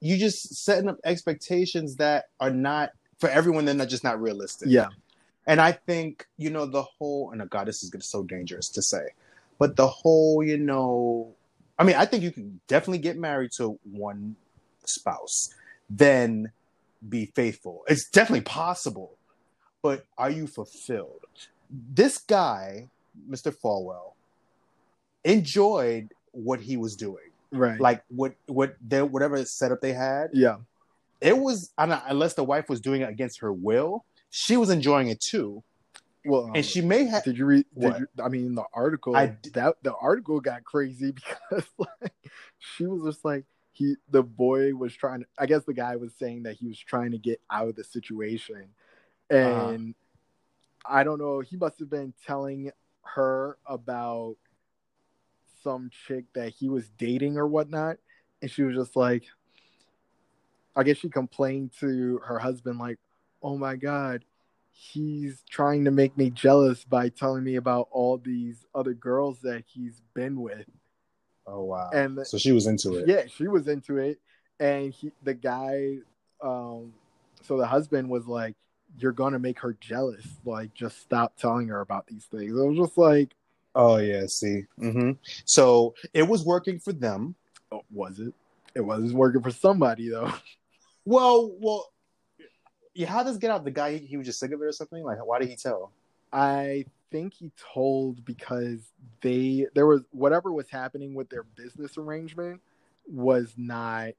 [0.00, 3.64] you just setting up expectations that are not for everyone.
[3.64, 4.68] They're not just not realistic.
[4.70, 4.88] yeah
[5.46, 8.68] And I think, you know, the whole, and oh God, this is gonna- so dangerous
[8.70, 9.10] to say,
[9.58, 11.34] but the whole, you know,
[11.80, 14.36] I mean, I think you can definitely get married to one
[14.84, 15.54] spouse,
[15.88, 16.52] then
[17.08, 17.82] be faithful.
[17.88, 19.16] It's definitely possible,
[19.82, 21.24] but are you fulfilled?
[21.70, 22.88] This guy,
[23.28, 23.52] Mr.
[23.52, 24.12] Falwell,
[25.24, 27.30] enjoyed what he was doing.
[27.50, 30.58] right Like what, what, they, whatever setup they had, yeah
[31.20, 35.08] it was, know, unless the wife was doing it against her will, she was enjoying
[35.08, 35.62] it too.
[36.24, 37.64] Well um, and she may have Did you read?
[37.78, 39.16] Did you, I mean, the article.
[39.16, 41.12] I that the article got crazy
[41.50, 42.12] because like
[42.58, 45.20] she was just like he, the boy was trying.
[45.20, 47.76] to I guess the guy was saying that he was trying to get out of
[47.76, 48.68] the situation,
[49.30, 49.68] Uh-huh.
[49.70, 49.94] and
[50.84, 51.40] I don't know.
[51.40, 52.70] He must have been telling
[53.02, 54.36] her about
[55.62, 57.96] some chick that he was dating or whatnot,
[58.42, 59.24] and she was just like,
[60.76, 62.98] I guess she complained to her husband like,
[63.42, 64.24] "Oh my god,
[64.80, 69.64] he's trying to make me jealous by telling me about all these other girls that
[69.66, 70.66] he's been with."
[71.46, 71.90] Oh wow!
[71.92, 73.08] And so she was into it.
[73.08, 74.18] Yeah, she was into it,
[74.58, 75.98] and he, the guy,
[76.42, 76.92] um,
[77.42, 78.56] so the husband was like,
[78.98, 80.26] "You're gonna make her jealous.
[80.44, 83.34] Like, just stop telling her about these things." It was just like,
[83.74, 84.62] Oh yeah, see.
[84.78, 85.12] hmm
[85.44, 87.36] So it was working for them.
[87.70, 88.34] oh, was it?
[88.74, 90.32] It wasn't working for somebody though.
[91.06, 91.90] Well, well,
[93.00, 93.08] yeah.
[93.08, 93.64] How does get out?
[93.64, 95.02] The guy he, was just sick of it or something.
[95.02, 95.90] Like, why did he tell?
[96.32, 98.80] I think he told because
[99.22, 102.60] they there was whatever was happening with their business arrangement
[103.06, 104.10] was not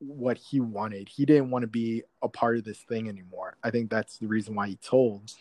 [0.00, 1.08] what he wanted.
[1.08, 3.56] He didn't want to be a part of this thing anymore.
[3.62, 5.32] I think that's the reason why he told.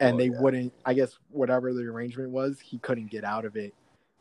[0.00, 0.40] And Oh, they yeah.
[0.40, 3.74] wouldn't I guess whatever the arrangement was, he couldn't get out of it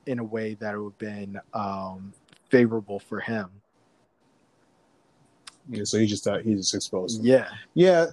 [0.07, 2.13] in a way that would have been um
[2.49, 3.60] favorable for him.
[5.69, 7.19] Yeah, so he just thought he just exposed.
[7.19, 7.25] Him.
[7.25, 7.47] Yeah.
[7.73, 8.05] Yeah,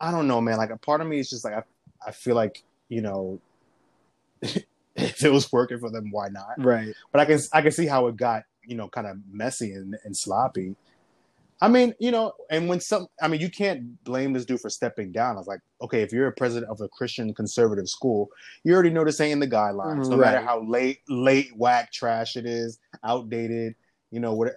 [0.00, 0.56] I don't know, man.
[0.56, 1.62] Like a part of me is just like I,
[2.06, 3.40] I feel like you know,
[4.42, 6.54] if it was working for them, why not?
[6.58, 6.94] Right.
[7.12, 9.96] But I can I can see how it got you know kind of messy and,
[10.04, 10.76] and sloppy.
[11.62, 14.70] I mean, you know, and when some, I mean, you can't blame this dude for
[14.70, 15.36] stepping down.
[15.36, 18.30] I was like, okay, if you're a president of a Christian conservative school,
[18.64, 20.08] you already know this ain't in the guidelines.
[20.08, 23.74] No matter how late, late, whack, trash it is, outdated,
[24.10, 24.54] you know, what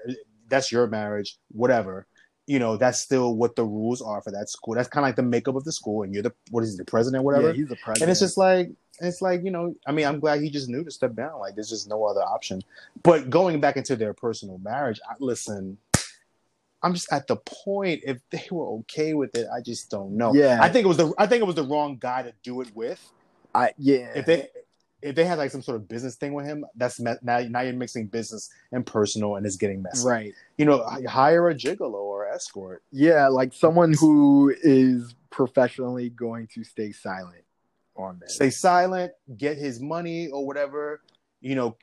[0.53, 2.05] that's your marriage, whatever.
[2.45, 4.75] You know, that's still what the rules are for that school.
[4.75, 6.77] That's kind of like the makeup of the school, and you're the what is he,
[6.77, 7.47] the president, whatever.
[7.47, 8.01] Yeah, he's a president.
[8.01, 10.83] And it's just like it's like you know, I mean, I'm glad he just knew
[10.83, 11.39] to step down.
[11.39, 12.61] Like there's just no other option.
[13.01, 15.77] But going back into their personal marriage, I, listen,
[16.83, 18.01] I'm just at the point.
[18.05, 20.33] If they were okay with it, I just don't know.
[20.33, 20.59] Yeah.
[20.61, 22.75] I think it was the I think it was the wrong guy to do it
[22.75, 23.01] with.
[23.55, 24.11] I yeah.
[24.15, 24.49] If they
[25.03, 27.61] if they had like some sort of business thing with him, that's me- now now
[27.61, 30.07] you're mixing business and personal, and it's getting messy.
[30.07, 30.33] right.
[30.57, 32.83] You know, hire a gigolo or escort.
[32.91, 37.43] Yeah, like someone who is professionally going to stay silent
[37.95, 38.35] on this.
[38.35, 41.01] stay silent, get his money or whatever,
[41.41, 41.75] you know,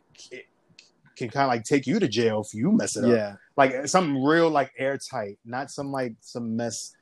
[1.16, 3.10] can kind of like take you to jail if you mess it up.
[3.10, 6.94] yeah, Like something real, like airtight, not some like some mess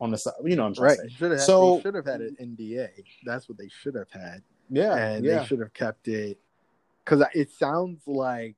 [0.00, 0.34] on the side.
[0.44, 0.98] You know what I'm trying right.
[0.98, 1.14] to say?
[1.16, 2.88] Should have So- they should have had an NDA.
[3.24, 4.42] That's what they should have had,
[4.72, 5.40] Yeah, and yeah.
[5.40, 6.38] they should have kept it
[7.04, 8.56] because it sounds like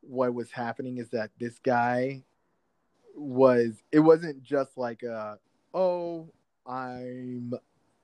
[0.00, 2.24] what was happening is that this guy
[3.14, 3.74] was.
[3.92, 5.38] It wasn't just like a
[5.72, 6.28] oh
[6.66, 7.52] I'm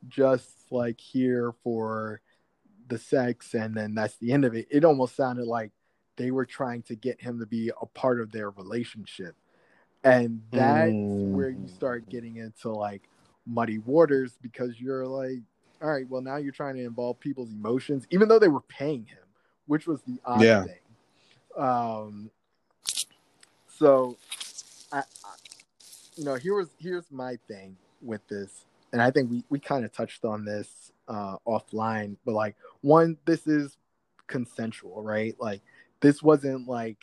[0.09, 2.20] just like here for
[2.88, 4.68] the sex and then that's the end of it.
[4.70, 5.72] It almost sounded like
[6.16, 9.34] they were trying to get him to be a part of their relationship.
[10.05, 11.32] And that's Mm.
[11.32, 13.09] where you start getting into like
[13.46, 15.42] muddy waters because you're like,
[15.83, 19.05] all right, well now you're trying to involve people's emotions, even though they were paying
[19.07, 19.18] him,
[19.66, 20.64] which was the odd Yeah.
[20.64, 20.81] thing.
[21.57, 22.31] Um
[23.68, 24.16] so
[24.93, 25.03] I, I
[26.16, 29.85] you know, here was here's my thing with this, and I think we we kind
[29.85, 33.76] of touched on this uh offline, but like one, this is
[34.26, 35.35] consensual, right?
[35.41, 35.62] Like
[36.01, 36.99] this wasn't like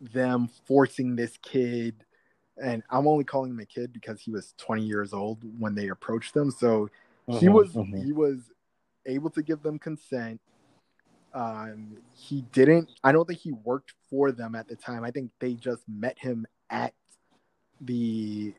[0.00, 2.04] them forcing this kid
[2.62, 5.88] and I'm only calling him a kid because he was 20 years old when they
[5.88, 6.50] approached them.
[6.50, 6.88] So
[7.28, 8.04] he Mhm, was mhm.
[8.04, 8.38] he was
[9.06, 10.40] able to give them consent.
[11.32, 12.90] Um, he didn't.
[13.02, 15.04] I don't think he worked for them at the time.
[15.04, 16.94] I think they just met him at
[17.80, 18.54] the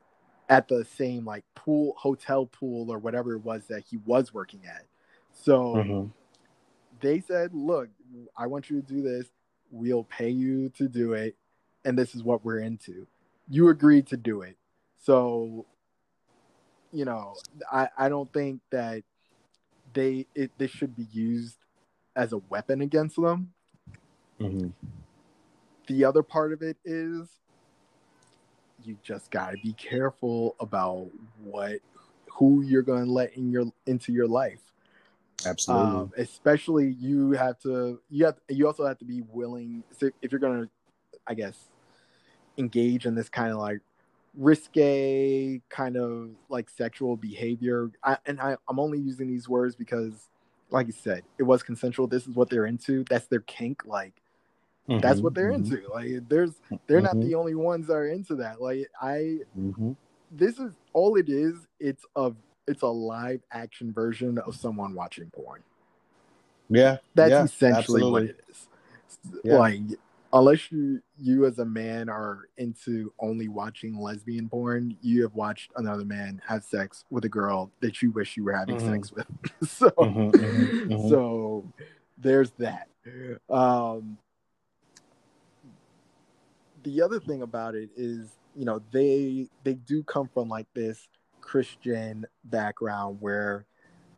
[0.49, 4.61] at the same like pool hotel pool or whatever it was that he was working
[4.67, 4.85] at.
[5.31, 6.11] So Mhm.
[7.01, 7.89] they said, "Look,
[8.37, 9.29] I want you to do this.
[9.71, 11.35] We'll pay you to do it,
[11.85, 13.07] and this is what we're into."
[13.49, 14.57] You agreed to do it,
[14.97, 15.65] so
[16.95, 17.35] you know
[17.71, 19.03] I I don't think that
[19.93, 21.57] they it this should be used
[22.15, 23.53] as a weapon against them.
[24.39, 24.71] Mhm.
[25.87, 27.27] The other part of it is
[28.83, 31.09] you just gotta be careful about
[31.43, 31.79] what
[32.31, 34.61] who you're gonna let in your into your life.
[35.45, 35.97] Absolutely.
[35.97, 40.31] Um, especially you have to you have you also have to be willing so if
[40.31, 40.69] you're gonna
[41.27, 41.69] I guess
[42.57, 43.81] engage in this kind of like
[44.37, 47.91] risque kind of like sexual behavior.
[48.03, 50.29] I, and I, I'm only using these words because
[50.69, 52.07] like you said it was consensual.
[52.07, 53.05] This is what they're into.
[53.09, 53.85] That's their kink.
[53.85, 54.13] Like
[54.99, 55.89] that's Mhm, what they're mhm, into.
[55.93, 56.53] Like there's
[56.87, 57.21] they're not Mhm.
[57.21, 58.61] the only ones that are into that.
[58.61, 59.95] Like I mhm.
[60.31, 62.31] this is all it is it's a
[62.67, 65.63] it's a live action version of someone watching porn.
[66.69, 68.67] Yeah, that's yeah, essentially what it is.
[69.43, 69.57] Yeah.
[69.59, 69.79] Like
[70.33, 75.71] unless you you as a man are into only watching lesbian porn, you have watched
[75.77, 78.85] another man have sex with a girl that you wish you were having Mhm.
[78.85, 79.27] sex with.
[79.69, 81.09] so Mhm, mhm, mhm.
[81.09, 81.71] so
[82.17, 82.87] there's that.
[83.49, 84.17] Um
[86.83, 91.07] the other thing about it is, you know, they they do come from like this
[91.41, 93.65] Christian background where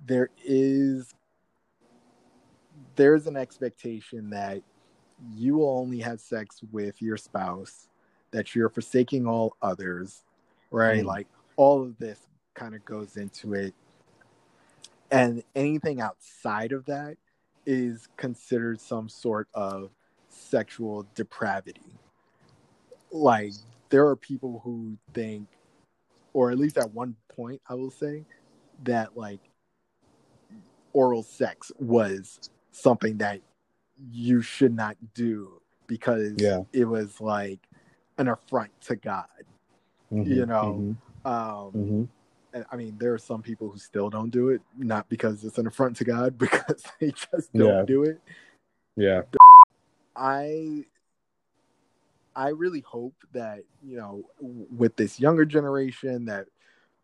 [0.06, 1.14] there is
[2.96, 4.62] there's an expectation that
[5.34, 7.88] you will only have sex with your spouse,
[8.32, 10.24] that you're forsaking all others,
[10.72, 11.04] right?
[11.04, 11.08] Mm.
[11.08, 12.20] Like all of this
[12.54, 13.74] kind of goes into it.
[15.12, 17.18] And anything outside of that
[17.66, 19.90] is considered some sort of
[20.30, 22.00] sexual depravity.
[23.12, 23.54] Like
[23.90, 25.48] there are people who think,
[26.34, 28.26] or at least at one point, I will say,
[28.84, 29.40] that like
[30.94, 33.42] oral sex was something that
[34.12, 36.64] you should not do because Yeah.
[36.74, 37.60] it was like
[38.18, 39.28] an affront to God.
[40.12, 42.08] Mhm, You know, mhm, Um, mhm.
[42.54, 45.58] and I mean, there are some people who still don't do it, not because it's
[45.58, 47.84] an affront to God, because they just don't Yeah.
[47.84, 48.22] do it.
[48.96, 49.24] yeah.
[50.16, 50.86] I
[52.36, 56.48] I really hope that you know with this younger generation that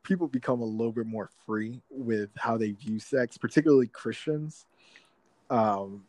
[0.04, 4.66] people become a little bit more free with how they view sex, particularly Christians.
[5.50, 6.06] Um,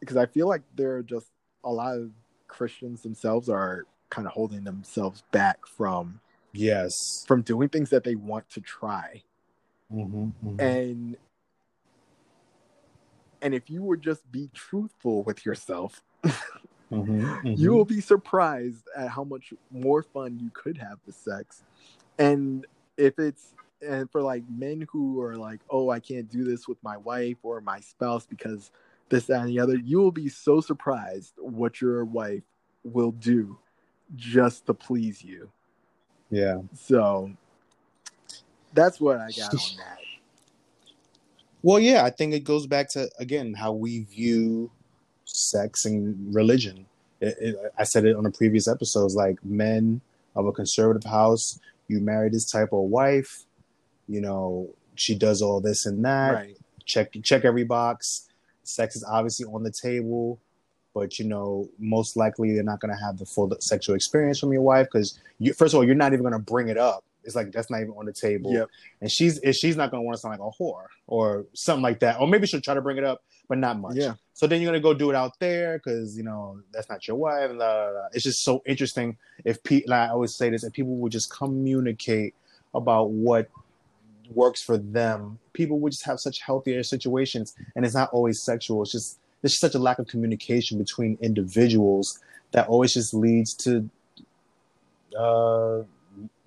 [0.00, 1.28] because I feel like there are just
[1.62, 2.10] a lot of
[2.48, 6.20] Christians themselves are kind of holding themselves back from
[6.52, 7.24] Yes.
[7.28, 9.22] from doing things that they want to try.
[9.92, 10.60] Mhm, mhm.
[10.60, 11.16] And
[13.42, 16.24] and if you would just be truthful with yourself, Mhm,
[16.90, 17.58] mhm.
[17.58, 21.62] you will be surprised at how much more fun you could have with sex.
[22.18, 22.66] And
[22.96, 26.82] if it's and for like men who are like, oh, I can't do this with
[26.82, 28.70] my wife or my spouse because
[29.10, 32.42] this, that, and the other, you will be so surprised what your wife
[32.84, 33.58] will do
[34.16, 35.50] just to please you.
[36.30, 36.58] yeah.
[36.74, 37.30] So
[38.72, 39.98] that's what I got on that.
[41.62, 44.70] Well, yeah, I think it goes back to again how we view
[45.24, 46.86] sex and religion.
[47.20, 49.14] It, it, I said it on the previous episodes.
[49.14, 50.00] Like men
[50.34, 51.58] of a conservative house,
[51.88, 53.44] you marry this type of wife.
[54.08, 56.34] You know, she does all this and that.
[56.34, 56.56] Right.
[56.86, 58.29] Check check every box.
[58.70, 60.38] Sex is obviously on the table,
[60.94, 64.52] but you know, most likely you're not going to have the full sexual experience from
[64.52, 65.52] your wife because you.
[65.52, 67.04] First of all, you're not even going to bring it up.
[67.22, 68.68] It's like that's not even on the table Yep.
[69.02, 72.00] and she's she's not going to want to sound like a whore or something like
[72.00, 74.14] that or maybe she'll try to bring it up but not much Yeah.
[74.32, 77.06] so then you're going to go do it out there because you know that's not
[77.06, 78.06] your wife and blah, blah, blah.
[78.14, 81.30] it's just so interesting if people like i always say this if people would just
[81.30, 82.34] communicate
[82.74, 83.50] about what
[84.34, 88.82] works for them people would just have such healthier situations and it's not always sexual
[88.82, 92.20] it's just there's just such a lack of communication between individuals
[92.52, 93.88] that always just leads to
[95.18, 95.82] uh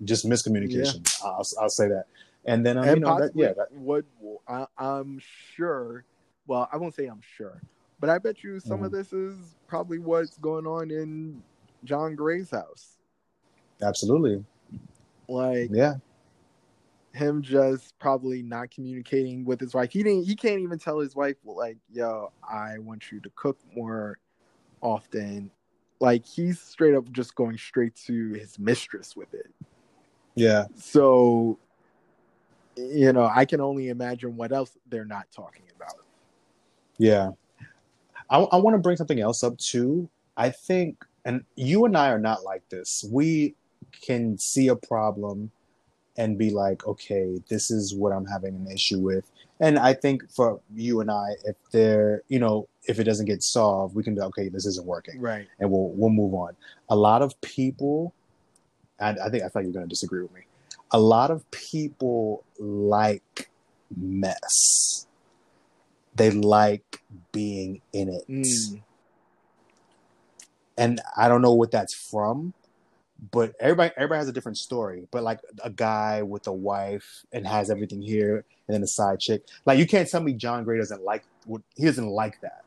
[0.04, 2.06] just miscommunication I'll, I'll say that
[2.46, 4.04] and then um, and you know that, yeah that, what
[4.46, 5.20] I, I'm
[5.54, 6.04] sure.
[6.46, 7.62] Well, I won't say I'm sure,
[8.00, 8.96] but I bet you some of Mm-hmm.
[8.98, 11.42] this is probably what's going on in
[11.84, 12.96] John Gray's house.
[13.82, 14.44] absolutely
[15.28, 15.94] Like yeah
[17.14, 19.92] him just probably not communicating with his wife.
[19.92, 20.24] He didn't.
[20.24, 24.18] He can't even tell his wife like, "Yo, I want you to cook more
[24.80, 25.50] often."
[26.00, 29.50] Like he's straight up just going straight to his mistress with it.
[30.34, 31.58] yeah So,
[32.76, 35.96] you know, I can only imagine what else they're not talking about.
[36.98, 37.30] Yeah.
[38.28, 40.08] I, I want to bring something else up too.
[40.36, 43.04] I think, and you and I are not like this.
[43.10, 43.54] We
[44.02, 45.52] can see a problem
[46.16, 49.30] and be like, okay, this is what I'm having an issue with.
[49.60, 53.42] And I think for you and I, if there, you know, if it doesn't get
[53.42, 55.46] solved, we can be okay, this isn't working, Right.
[55.58, 56.56] and we'll we'll move on.
[56.88, 58.12] A lot of people,
[58.98, 60.42] and I think I thought you were going to disagree with me.
[60.90, 63.50] A lot of people like
[63.96, 65.06] mess.
[66.14, 68.82] They like being in it Mm.
[70.76, 72.54] and I don't know what that's from,
[73.30, 75.06] but everybody everybody has a different story.
[75.10, 79.20] But like a guy with a wife and has everything here, and then a side
[79.20, 79.42] chick.
[79.66, 82.64] Like you can't tell me John Gray doesn't like what he doesn't like that.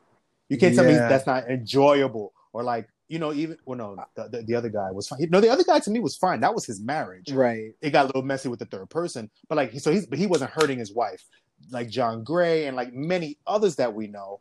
[0.50, 4.30] You can't tell me that's not enjoyable or like you know even well no the,
[4.30, 5.28] the, the other guy was fine.
[5.30, 6.40] No, the other guy to me was fine.
[6.40, 7.32] That was his marriage.
[7.32, 7.74] Right.
[7.82, 10.28] It got a little messy with the third person, but like so he's but he
[10.28, 11.24] wasn't hurting his wife
[11.72, 14.40] like John Gray and like many others that we know.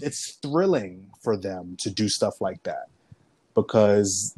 [0.00, 2.86] It's thrilling for them to do stuff like that
[3.54, 4.34] because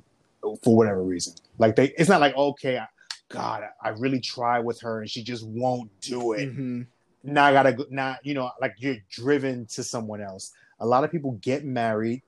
[0.62, 1.35] for whatever reason.
[1.59, 2.86] Like they, it's not like okay, I,
[3.28, 6.48] God, I really try with her and she just won't do it.
[6.48, 6.86] Mhm.
[7.24, 7.86] Now I gotta go.
[7.90, 10.52] Now you know, like you're driven to someone else.
[10.78, 12.23] A lot of people get married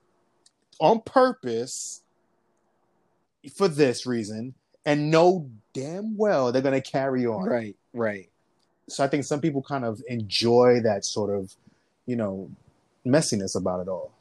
[0.81, 2.03] on purpose
[3.57, 4.55] for this reason
[4.85, 7.45] and know damn well they're to carry on.
[7.45, 8.31] Right, right.
[8.89, 11.55] So I think some people kind of enjoy that sort of,
[12.07, 12.51] you know,
[13.07, 14.13] messiness about it all.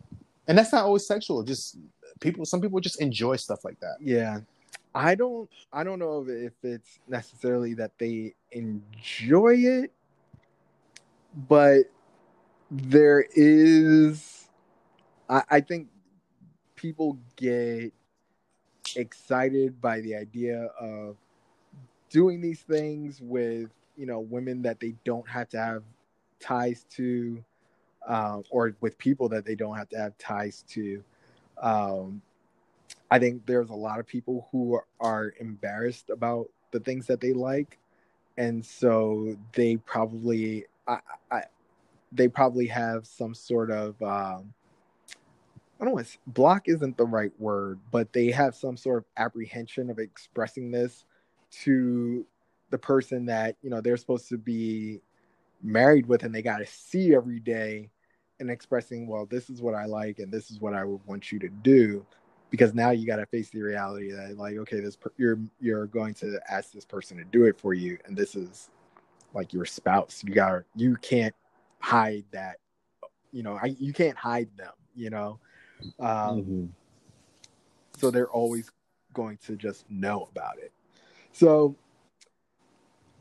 [0.47, 1.77] And that's not always sexual, just
[2.19, 3.97] people some people just enjoy stuff like that.
[4.01, 4.41] Yeah.
[4.93, 9.91] I don't I don't know if, it's necessarily that they enjoy it,
[11.47, 11.83] but
[12.71, 14.47] there is
[15.29, 15.87] I, I think
[16.75, 17.93] people get
[18.95, 21.17] excited by the idea of
[22.09, 25.83] doing these things with you know women that they don't have to have
[26.39, 27.43] ties to
[28.07, 31.03] um, or with people that they don't have to have ties to
[31.61, 32.21] um,
[33.11, 37.33] i think there's a lot of people who are, embarrassed about the things that they
[37.33, 37.77] like.
[38.37, 40.99] And so they probably I,
[41.31, 41.41] I,
[42.11, 44.53] they probably have some sort of um,
[45.79, 49.89] I don't want block isn't the right word, but they have some sort of apprehension
[49.89, 51.05] of expressing this
[51.63, 52.25] to
[52.69, 55.01] the person that you know they're supposed to be
[55.63, 57.89] married with and they got to see every day
[58.39, 61.31] and expressing well this is what i like and this is what i would want
[61.31, 62.05] you to do.
[62.49, 65.85] Because now you got to face the reality that like okay this per- you're you're
[65.87, 67.97] going to ask this person to do it for you.
[68.05, 68.69] And this is
[69.33, 70.23] like your spouse.
[70.25, 71.35] You got you can't
[71.79, 72.55] hide that.
[73.33, 75.39] You know I, you can't hide them you know?
[75.99, 76.65] Um, mm-hmm.
[77.95, 78.71] so they're always
[79.13, 80.71] going to just know about it.
[81.31, 81.75] So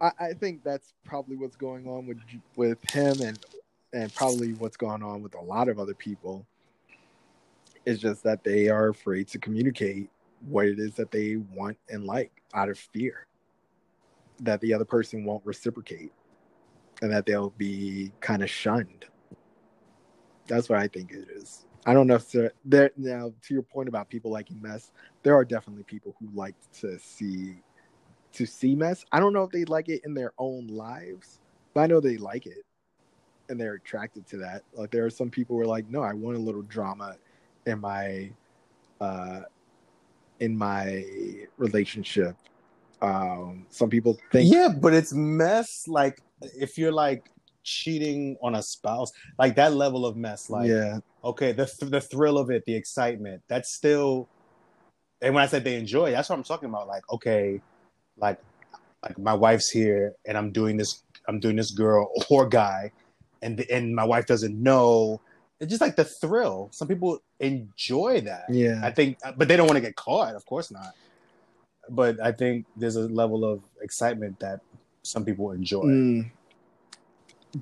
[0.01, 2.19] I, I think that's probably what's going on with
[2.57, 3.39] with him and
[3.93, 6.47] and probably what's going on with a lot of other people
[7.85, 10.11] is just that they are afraid to communicate
[10.49, 13.27] what it is that they want and like out of fear
[14.41, 16.13] that the other person won't reciprocate
[17.01, 19.07] and that they'll be kind of shunned.
[20.47, 21.67] That's what I think it is.
[21.87, 22.35] I don't know if
[22.65, 24.91] there now to your point about people liking mess,
[25.23, 27.63] there are definitely people who like to see
[28.33, 29.05] to see mess.
[29.13, 31.39] I don't know if they like it in their own lives,
[31.73, 32.66] but I know they like it
[33.49, 34.63] and they're attracted to that.
[34.75, 37.17] Like there are some people who are like, no, I want a little drama
[37.67, 38.31] in my
[39.01, 39.41] uh
[40.41, 41.05] in my
[41.57, 42.37] relationship.
[43.03, 47.31] Um some people think Yeah, but it's mess like if you're like
[47.63, 52.01] cheating on a spouse, like that level of mess, like yeah, okay, the th- the
[52.01, 54.29] thrill of it, the excitement, that's still.
[55.23, 56.87] And when I said they enjoy, that's what I'm talking about.
[56.87, 57.61] Like, okay,
[58.19, 58.39] like
[59.03, 62.93] like my wife's here and I'm doing this I'm doing this girl or guy
[63.43, 65.21] and and my wife doesn't know
[65.61, 69.67] it's just like the thrill some people enjoy that yeah I think but they don't
[69.67, 70.95] want to get caught of course not
[71.89, 74.61] but I think there's a level of excitement that
[75.03, 76.31] some people enjoy mm.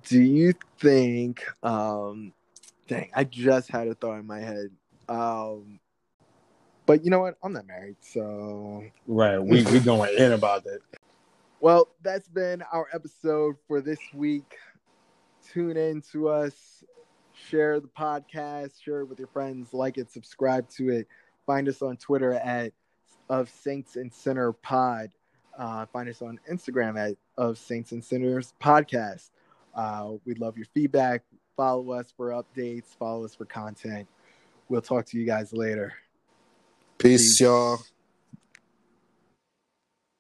[0.08, 2.32] do you think um
[2.88, 4.70] dang I just had a thought in my head
[5.08, 5.78] um
[6.86, 7.36] but you know what?
[7.42, 9.38] I'm not married, so right.
[9.38, 10.82] We we going in about it.
[11.60, 14.56] Well, that's been our episode for this week.
[15.52, 16.84] Tune in to us,
[17.32, 21.08] share the podcast, share it with your friends, like it, subscribe to it.
[21.46, 22.72] Find us on Twitter at
[23.28, 25.10] of Saints and Sinner Pod.
[25.58, 29.30] Uh, find us on Instagram at of Saints and Sinners Podcast.
[29.74, 31.22] Uh, we'd love your feedback.
[31.56, 32.86] Follow us for updates.
[32.98, 34.08] Follow us for content.
[34.68, 35.94] We'll talk to you guys later.
[36.98, 37.78] Peace, y'all.